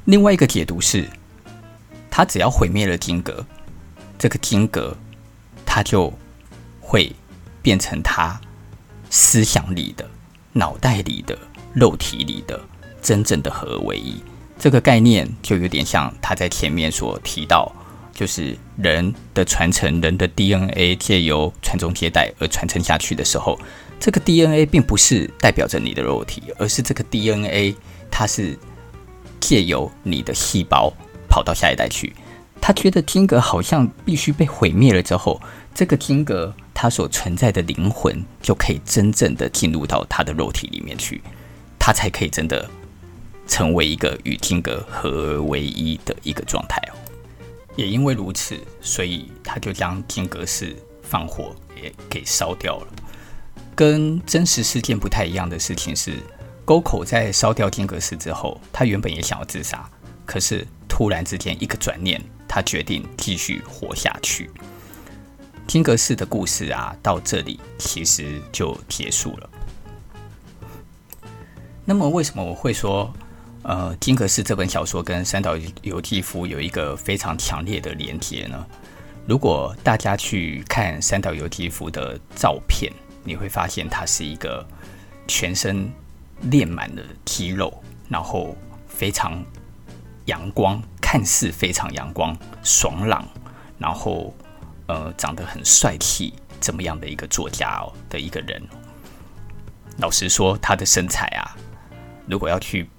[0.05, 1.07] 另外一个解读是，
[2.09, 3.45] 他只要毁灭了金阁。
[4.21, 4.95] 这个金阁，
[5.65, 6.13] 它就
[6.79, 7.11] 会
[7.59, 8.39] 变成他
[9.09, 10.07] 思想里的、
[10.53, 11.35] 脑袋里的、
[11.73, 12.61] 肉体里的
[13.01, 14.21] 真正的合而为一。
[14.59, 17.71] 这个概念就有点像他在前面所提到，
[18.13, 23.59] 就是人的传承，人的 DNA 借由传宗接代而传承下去的时候，
[23.99, 27.75] 这个 DNA 并不是代表着你的肉体，而是这个 DNA
[28.11, 28.55] 它是
[29.39, 30.93] 借由你的细胞
[31.27, 32.13] 跑到下一代去。
[32.61, 35.41] 他觉得金阁好像必须被毁灭了之后，
[35.73, 41.21] 这个金阁它所存在的灵魂就可以真正的进入到他的肉体里面去，
[41.79, 42.69] 他才可以真的
[43.47, 46.95] 成为一个与金阁合而为一的一个状态哦。
[47.75, 52.87] 也因为如此，所以他就将金阁寺放火也给烧掉了。
[53.75, 56.17] 跟真实事件不太一样的事情是，
[56.63, 59.89] 沟口在烧掉金阁寺之后，他原本也想要自杀，
[60.25, 62.21] 可是突然之间一个转念。
[62.53, 64.51] 他决定继续活下去。
[65.65, 69.49] 金阁寺的故事啊，到这里其实就结束了。
[71.85, 73.13] 那么，为什么我会说，
[73.63, 78.67] 呃，金阁寺这本小说跟三岛由纪夫有一个非常强烈的连接呢？
[79.25, 82.91] 如果大家去看三岛由纪夫的照片，
[83.23, 84.67] 你会发现他是一个
[85.25, 85.89] 全身
[86.49, 88.57] 练满了肌肉，然后
[88.89, 89.41] 非常
[90.25, 90.83] 阳光。
[91.11, 93.27] 看似非常阳光、爽朗，
[93.77, 94.33] 然后
[94.85, 98.63] 呃长得很帅气，怎么样的一个作家哦的一个人。
[99.97, 101.51] 老实说，他的身材啊，
[102.25, 102.89] 如果要去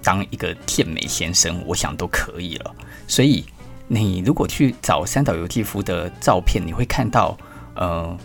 [0.00, 2.72] 当一个健美先生，我想都可以了。
[3.08, 3.44] 所以
[3.88, 7.36] 你如果去找三岛由纪夫的照片，你会看到，
[7.74, 8.16] 呃，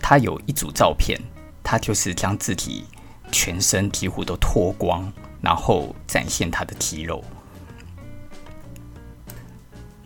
[0.00, 1.20] 他有一组照片，
[1.62, 2.86] 他就是将自己
[3.30, 5.12] 全身几乎都脱光，
[5.42, 7.22] 然后展现他的肌肉。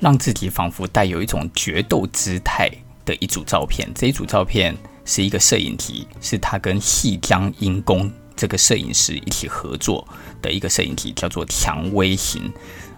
[0.00, 2.70] 让自己仿佛带有一种决斗姿态
[3.04, 3.88] 的一组照片。
[3.94, 10.06] 这一组照片是一个摄影集，是他跟细江英公这个摄影师一起合作
[10.40, 12.42] 的一个摄影集，叫做《蔷薇型》。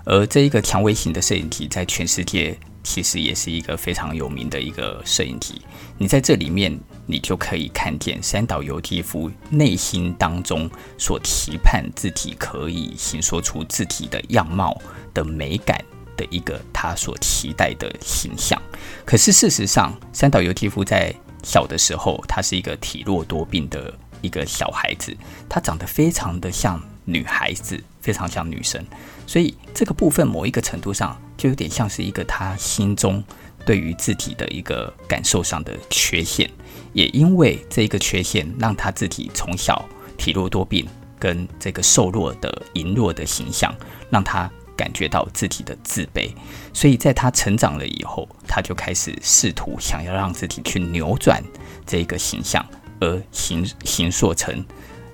[0.04, 5.60] 而这一个《蔷薇型》的摄影集在全世界其实也是一个非常有名的一个摄影集。
[5.98, 6.76] 你在这里面，
[7.06, 14.76] 你就可以看见三岛由纪夫内心当中所期盼自己可以形说出自己的样貌
[15.12, 15.78] 的美感。
[16.20, 18.60] 的一个他所期待的形象，
[19.06, 23.90] 可是事实上，三岛由纪夫在小的时候，他是一个体弱多病的
[24.20, 25.16] 一个小孩子，
[25.48, 28.84] 他长得非常的像女孩子，非常像女生，
[29.26, 33.24] 所以这个部分某一个程度上就有点像是一个他心中
[33.64, 36.50] 对于自己的一个感受上的缺陷，
[36.92, 39.82] 也因为这一个缺陷，让他自己从小
[40.18, 40.86] 体弱多病，
[41.18, 43.74] 跟这个瘦弱的羸弱的形象，
[44.10, 44.50] 让他。
[44.80, 46.30] 感觉到自己的自卑，
[46.72, 51.44] 所以在他成长了以后，他就开始试图想要让自己去扭转
[51.86, 52.64] 这个形象，
[52.98, 54.64] 而形形塑成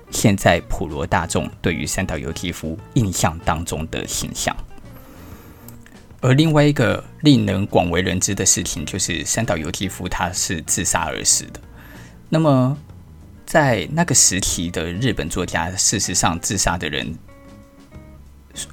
[0.09, 4.55] 现在普罗大众对于三岛由纪夫印象当中的形象。
[6.21, 11.59] 而另外一个令人广为人知的事情，就是三岛由纪夫他是自杀而死的。
[12.29, 12.77] 那么，
[13.45, 17.13] 在那个时期的日本作家，事实上自杀的人。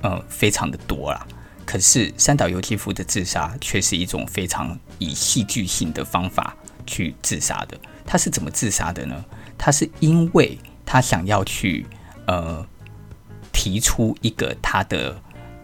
[0.03, 1.27] 呃，非常的多啦。
[1.65, 6.55] 可是三岛由纪夫的自杀却是一种非常以戏剧性的方法
[6.87, 7.79] 去自杀的。
[8.05, 9.25] 他是怎么自杀的呢？
[9.57, 11.87] 他是因为他想要去
[12.27, 12.65] 呃
[13.51, 15.19] 提出一个他的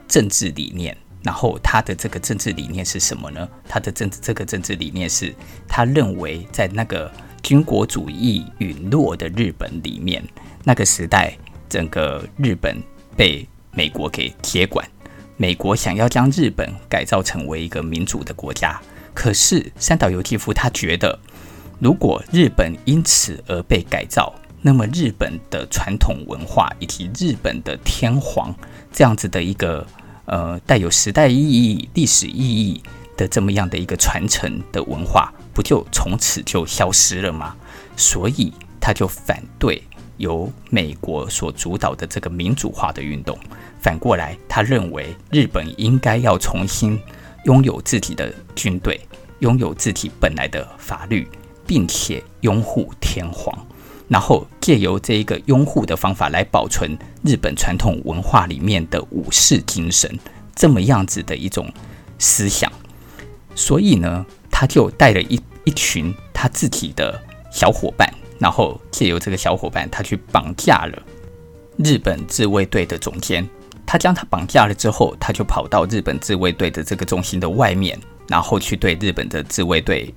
[0.08, 3.46] 政治理念，然后他的这个政治理念是什么呢？
[3.68, 5.34] 他的政治这个政治理念是
[5.68, 7.12] 他认为在那个
[7.42, 10.26] 军国主义陨落的日本里面，
[10.64, 11.36] 那个时代
[11.68, 12.82] 整个日本
[13.14, 14.86] 被美国给接管，
[15.36, 18.80] 美国想要将日本改造成为一个民主的国家，
[19.14, 21.18] 可是三岛由纪夫他觉得，
[21.78, 28.54] 如果日本因此而被改造，那么日本的传统文化以及日本的天皇
[28.92, 29.86] 这样子的一个
[30.26, 32.82] 呃带有时代意义、历史意义
[33.16, 37.56] 的这么样的一个传承的文化，不就从此就消失了吗？
[37.96, 39.82] 所以他就反对。
[40.16, 43.38] 由美国所主导的这个民主化的运动，
[43.80, 47.00] 反过来，他认为日本应该要重新
[47.44, 49.00] 拥有自己的军队，
[49.38, 51.28] 拥有自己本来的法律，
[51.66, 53.66] 并且拥护天皇，
[54.06, 60.18] 然后借由这一个拥护的方法来保存日本传统文化里面的武士精神，
[60.54, 61.72] 这么样子的一种
[62.18, 62.70] 思想。
[63.54, 67.20] 所以呢，他就带了一一群他自己的
[67.50, 68.08] 小伙伴。
[68.38, 71.02] 然后借由这个小伙伴，他去绑架了
[71.76, 73.46] 日本自卫队的总监。
[73.90, 80.14] 他将他绑架了之后，他就跑到日本自卫队的这个中心的外面，然后去对日本的自卫队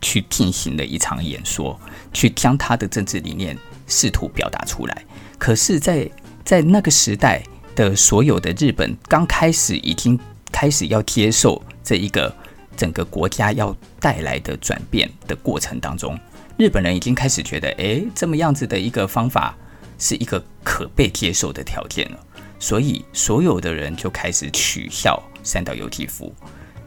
[0.00, 1.78] 去进行了一场演说，
[2.14, 3.54] 去将他的政治理念
[3.86, 5.04] 试图表达出来。
[5.36, 6.10] 可是在，
[6.42, 7.42] 在那个时代
[7.76, 10.18] 的所有的日本刚开始已经
[10.50, 12.34] 开始要接受这一个
[12.78, 16.18] 整个国家要带来的转变的过程当中。
[16.56, 19.54] 日本人已经开始觉得，诶，这么样子的一个方法
[19.98, 22.18] 是一个可被接受的条件了，
[22.62, 26.32] 所以所有的人就开始取笑三岛由纪夫。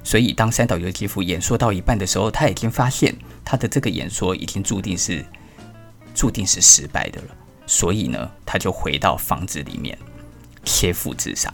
[0.06, 3.14] 所以当三岛由纪夫演说到一半的时候，他已经发现
[3.44, 5.26] 他的这个演说已经注定是
[6.14, 7.28] 注定是失败的了。
[7.68, 9.98] 所以呢，他就回到房子里面
[10.64, 11.52] 切腹自杀。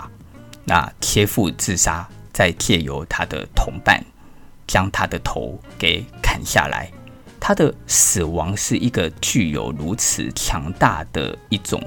[0.65, 4.05] 那切腹自杀，再借由他的同伴
[4.67, 6.91] 将他的头给砍下来。
[7.39, 11.81] 他的死亡是一个具有如此强大的一种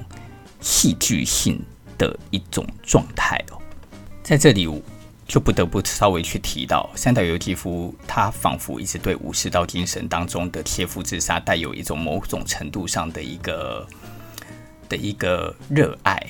[0.60, 1.62] 戏剧性
[1.98, 3.58] 的一种状态哦，
[4.22, 4.68] 在这里
[5.26, 13.86] 就不得不稍微去提到三岛由纪夫，他仿佛一直对武士道精神当中的切腹自杀带有一种某种程度上的一个
[14.88, 16.20] 的一个热爱。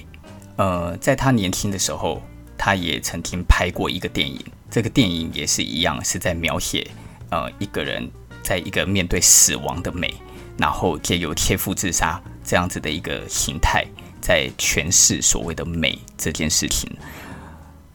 [0.57, 2.23] 呃，在他年轻的时候，
[2.57, 4.41] 他也曾经拍过一个电影，
[4.71, 6.89] 这个电影也是一样，是在描写
[7.31, 8.11] 呃一个人。
[8.45, 10.13] 在一个面对死亡的美，
[10.59, 13.87] 然后借由切腹自杀这样子的一个形态，
[14.25, 16.91] 在诠释所谓的美这件事情。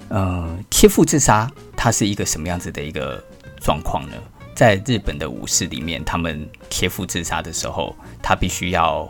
[0.09, 3.23] 呃，切腹自杀它是一个什么样子的一个
[3.59, 4.15] 状况呢？
[4.53, 9.09] 在日本的武士里面，他们切腹自杀的时候，他必须要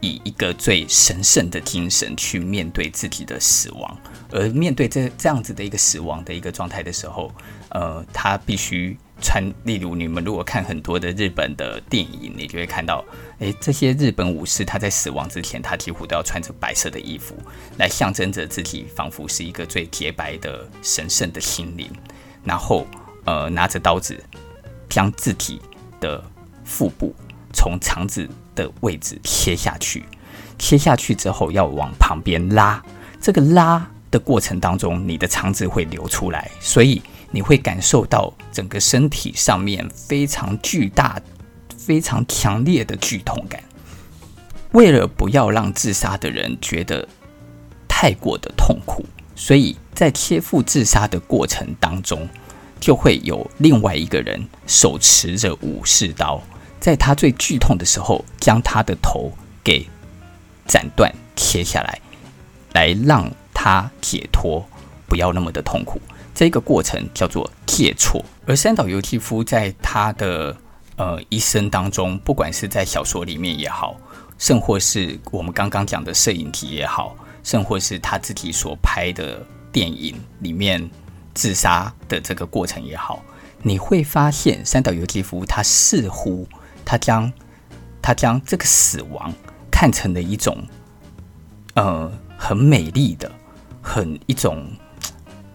[0.00, 3.98] 以一个最神圣的精神去面对自己的死亡，
[4.30, 7.32] 而面对这这样子的一个死亡的一个状态的时候，
[7.70, 8.96] 呃，他必须。
[9.22, 13.02] 穿，例如你们如果看很多的日本的电影，你就会看到，
[13.38, 17.34] 诶，这些日本武士他在死亡之前，他几乎都要穿着白色的衣服，
[17.78, 21.88] 来象征着自己仿佛是一个最洁白的神圣的心灵，
[22.44, 22.86] 然后
[23.24, 24.22] 呃拿着刀子
[24.88, 25.62] 将自己
[26.00, 26.22] 的
[26.64, 27.14] 腹部
[27.54, 30.04] 从肠子的位置切下去，
[30.58, 32.82] 切下去之后要往旁边拉，
[33.20, 37.00] 这个拉的过程当中，你的肠子会流出来，所以。
[37.32, 41.20] 你会感受到整个身体上面非常巨大、
[41.76, 43.60] 非常强烈的剧痛感。
[44.70, 47.08] 为了不要让自杀的人觉得
[47.88, 49.04] 太过的痛苦，
[49.34, 52.28] 所以在切腹自杀的过程当中，
[52.80, 56.40] 就会有另外一个人手持着武士刀，
[56.80, 59.30] 在他最剧痛的时候，将他的头
[59.62, 59.86] 给
[60.66, 62.00] 斩断、切下来，
[62.72, 64.66] 来让他解脱，
[65.06, 66.00] 不要那么的痛苦。
[66.42, 68.20] 这个过程叫做借错。
[68.44, 70.56] 而三岛由纪夫在他的
[70.96, 73.94] 呃一生当中，不管是在小说里面也好，
[74.38, 77.14] 甚或是我们刚刚讲的摄影集也好，
[77.44, 79.40] 甚或是他自己所拍的
[79.70, 80.90] 电影里面
[81.32, 83.22] 自杀的这个过程也好，
[83.62, 86.44] 你会发现三岛由纪夫他似乎。
[86.84, 87.32] 他将
[88.02, 89.32] 他将这个死亡
[89.70, 90.58] 看成了一种，
[91.74, 93.30] 呃，很美丽的、
[93.80, 94.66] 很一种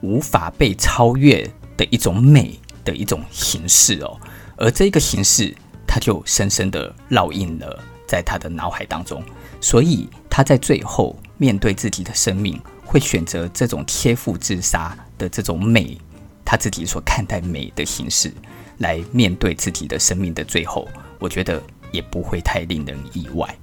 [0.02, 4.20] 无法被超越的一种美的一种形式哦。
[4.56, 9.24] 而这个形式，它就深深的烙印了在他的脑海当中。
[9.60, 15.98] 所以他在最后面对自己的生命，会选择这种切腹自杀的这种美，
[16.46, 18.32] 他自己所看待美的形式，
[18.78, 20.88] 来面对自己的生命的最后。
[21.18, 23.58] 我觉得也不会太令人意外。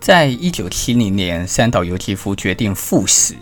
[0.00, 3.36] 在一九七零年，三岛由纪夫决定赴死，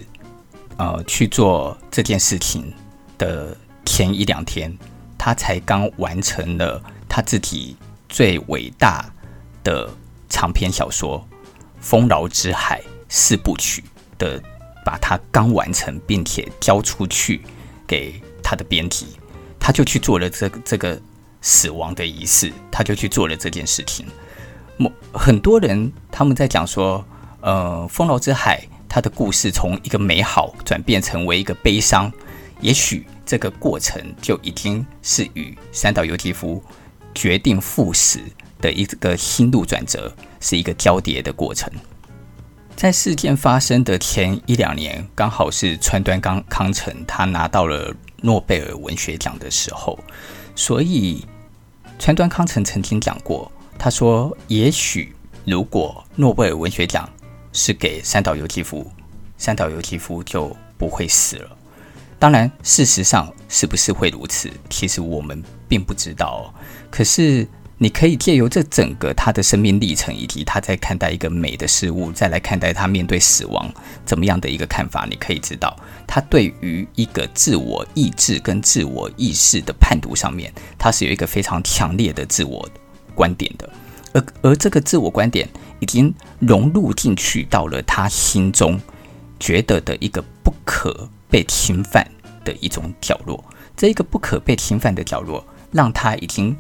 [0.80, 2.72] 呃，去做这件事情
[3.18, 3.54] 的
[3.84, 4.74] 前一两天，
[5.18, 7.76] 他才刚完成了他自己
[8.08, 9.04] 最伟大
[9.62, 9.90] 的
[10.30, 11.22] 长篇小说
[11.82, 13.84] 《丰饶之海》四部曲
[14.16, 14.42] 的，
[14.82, 17.42] 把它刚完成，并且交出去
[17.86, 19.18] 给他的编辑，
[19.58, 20.98] 他就去做了这这个。
[21.42, 24.04] 死亡的仪式，他就去做了这件事情。
[25.10, 27.02] 很多人他们在讲说，
[27.40, 28.60] 呃，《丰饶之海》
[28.91, 32.12] 他的故事从一个美好转变成为一个悲伤，
[32.61, 36.61] 也许这个过程就已经是与三岛由纪夫
[37.14, 38.20] 决定赴死
[38.61, 41.72] 的一个心路转折是一个交叠的过程。
[42.74, 49.97] 在事件发生的前一两年，刚好是川端康康成他拿到了诺贝尔文学奖的时候。
[50.57, 51.24] 所以，
[51.99, 55.14] 川端康成曾经讲过，他说：“也许
[55.45, 57.09] 如果诺贝尔文学奖
[57.53, 58.90] 是给三岛由纪夫，
[59.38, 61.57] 三岛由纪夫就不会死了。
[62.18, 66.53] 当然，事实上是不是会如此，其实我们并不知道。
[66.90, 67.46] 可是。”
[67.82, 73.72] 你可以借由这整个他的生命历程，以及他在看待一个美的事物，再来看待他面对死亡
[74.05, 75.07] 怎么样的一个看法。
[75.09, 75.74] 你可以知道，
[76.07, 82.68] 他对于一个自我意志跟自我意识的判读上面，他是有一个非常强烈的自我
[83.14, 83.66] 观点的。
[84.12, 85.48] 而而这个自我观点
[85.80, 88.80] 已经融入进去到了他心中，
[89.40, 92.08] 觉得的一个不可被侵犯
[92.44, 93.44] 的一种角落。
[93.76, 96.56] 这一个不可被侵犯的角落，让他已经。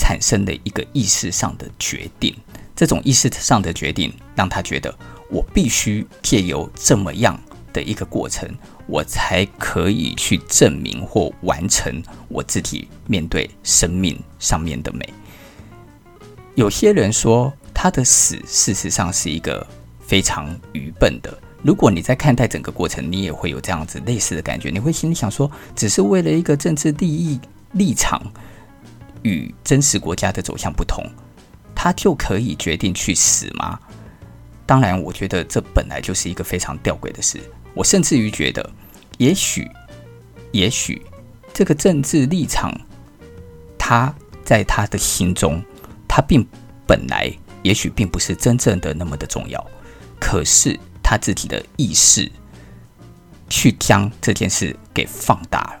[0.00, 2.32] 产生的一个意识上的决定，
[2.76, 4.96] 这种意识上的决定让他觉得，
[5.28, 7.36] 我必须借由这么样
[7.72, 8.48] 的一个过程，
[8.86, 15.12] 我才可以去证明或完成我自己面对生命上面的美。
[16.54, 19.64] 有些人说他的死事实上是一个
[20.00, 21.32] 非常愚笨的。
[21.62, 27.40] 如果你在看待整个过程，你也会有这样子类似的感觉，你会心里想说，只是为了一个政治利益
[27.74, 28.20] 立场。
[29.22, 31.04] 与真实国家的走向不同，
[31.72, 33.78] 他就可以决定去死吗？
[34.66, 37.40] 当然，我觉得这本来就是一个非常吊诡的事。
[37.74, 38.68] 我甚至于觉得，
[39.18, 39.70] 也许，
[40.50, 41.00] 也许
[41.54, 42.76] 这个政治立场，
[43.78, 44.12] 他
[44.44, 45.62] 在他的心中，
[46.08, 46.44] 他并
[46.86, 47.32] 本来
[47.68, 49.62] 也许并不是真正的那么的重要。
[50.18, 52.32] 可是他自己的意识，
[53.50, 55.80] 去将这件事给放大了，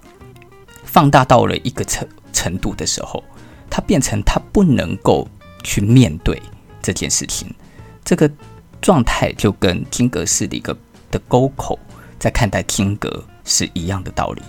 [0.84, 3.24] 放大到了一个程程度的时候，
[3.70, 5.26] 他变成他不能够
[5.64, 6.42] 去面对
[6.82, 7.50] 这件事情，
[8.04, 8.30] 这个
[8.82, 10.76] 状态就跟金阁寺里个
[11.10, 11.78] 的沟口
[12.18, 14.42] 在看待金格是一样的道理。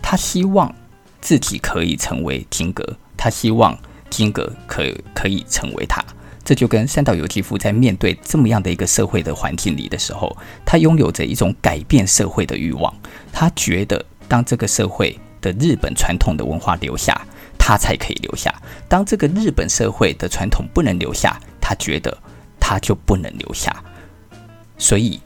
[0.00, 0.72] 他希望
[1.20, 3.76] 自己可以成为金格，他希望
[4.08, 6.00] 金格可可以成为他。
[6.44, 12.94] 这就跟三岛由纪夫在面对这么样的一个社会的环境里的时候，他拥有着一种改变社会的欲望。
[13.32, 17.18] 他觉得当这个社会的日本传统的文化留下，
[17.58, 18.54] 他才可以留下。
[18.88, 22.16] 当这个日本社会的传统不能留下，他觉得
[22.60, 23.82] 他就不能留下。
[24.76, 25.20] 所以，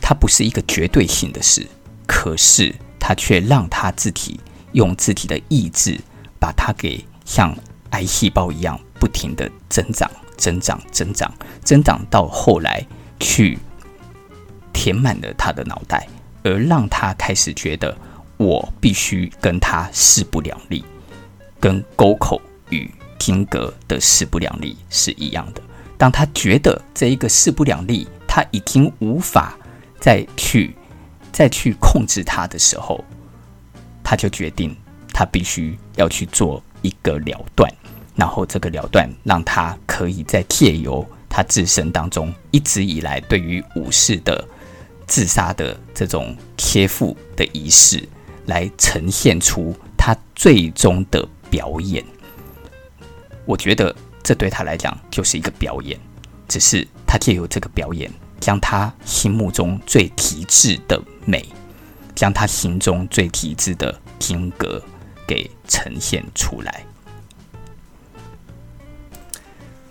[0.00, 1.66] 他不是一个绝对性的事，
[2.06, 4.40] 可是他却让他自己
[4.72, 6.00] 用自己的意志，
[6.40, 7.56] 把它给像
[7.90, 10.10] 癌细胞一样不停地增长、
[10.40, 11.32] 增长、增长、
[11.62, 12.84] 增长，到后来
[13.20, 13.56] 去
[14.72, 16.08] 填满了他的脑袋，
[16.42, 17.96] 而让他开始觉得。
[18.40, 20.82] 我必须跟他势不两立，
[21.60, 25.60] 跟沟口与金阁的势不两立是一样的。
[25.98, 29.58] 当他觉得这一个势不两立，他已经无法
[30.00, 30.74] 再去
[31.30, 33.04] 再去控制他的时候，
[34.02, 34.74] 他就决定
[35.12, 37.70] 他必须要去做一个了断。
[38.20, 44.46] 然后这个了断让他可以在借由他自身当中一直以来对于武士的
[45.06, 48.06] 自杀的这种贴附的仪式，
[48.44, 52.04] 来呈现出他最终的表演。
[53.46, 55.98] 我觉得这对他来讲就是一个表演，
[56.46, 61.42] 只是他借由这个表演，将他心目中最极致的美，
[62.14, 64.80] 将他心中最极致的品格
[65.26, 66.84] 给呈现出来。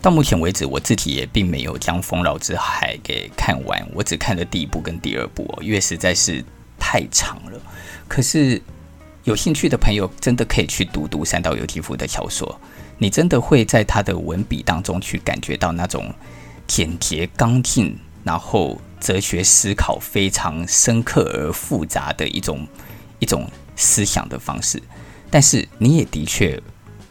[0.02, 6.44] 到目前为止，我自己也并没有将《丰饶之海》给看完，我只看了第一部跟第二部哦，因为实在是
[6.80, 7.60] 太长了。
[8.08, 8.62] 可是
[9.26, 12.60] 有兴趣的朋友，真的可以去读读三岛由纪夫的小说，
[12.98, 16.14] 你真的会在他的文笔当中去感觉到那种
[16.66, 22.66] 简洁刚劲，然后哲学思考非常深刻而复杂的一种
[23.20, 23.46] 一种
[23.76, 24.82] 思想的方式。
[25.30, 26.58] 但是你也的确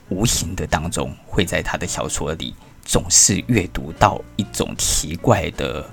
[0.09, 2.55] 无形的当中会在他的小说里。
[2.89, 5.86] 总是阅读到一种奇怪的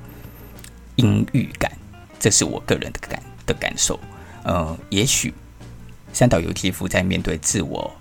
[0.96, 1.70] 阴郁感，
[2.18, 4.00] 这是我个人的感的感受。
[4.46, 5.34] 呃，也许
[6.14, 7.93] 三岛由纪夫在面对自我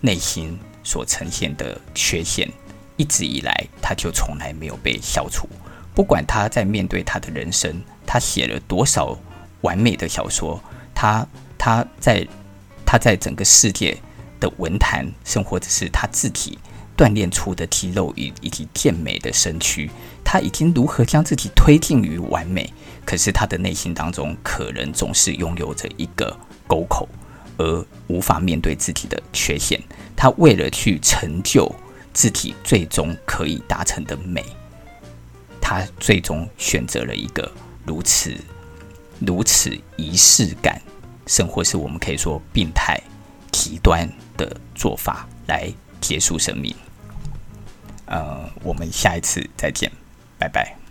[0.00, 2.50] 内心所呈现的缺陷，
[2.96, 5.46] 一直以来他就从来没有被消除。
[5.94, 9.14] 不管他在面对他的人生，他写了多少
[9.60, 10.58] 完美的小说，
[10.94, 11.26] 他
[11.58, 12.26] 他在
[12.86, 13.94] 他在整个世界
[14.40, 16.58] 的文坛生活，只是他自己。
[16.98, 19.88] 锻炼出的肌肉以以及健美的身躯，
[20.24, 22.68] 他已经如何将自己推进于完美？
[23.04, 26.36] 可是他的内心当中，可能总是拥有着一个
[26.66, 27.08] 沟口，
[27.56, 29.80] 而无法面对自己的缺陷。
[30.16, 31.72] 他为了去成就
[32.12, 34.44] 自己最终可以达成的美，
[35.60, 37.48] 他最终选择了一个
[37.86, 38.34] 如此
[39.20, 40.82] 如此仪式感，
[41.28, 43.00] 甚或是我们可以说病态
[43.52, 46.74] 极端的做法来结束生命。
[48.08, 49.90] 呃，我们下一次再见，
[50.38, 50.87] 拜拜。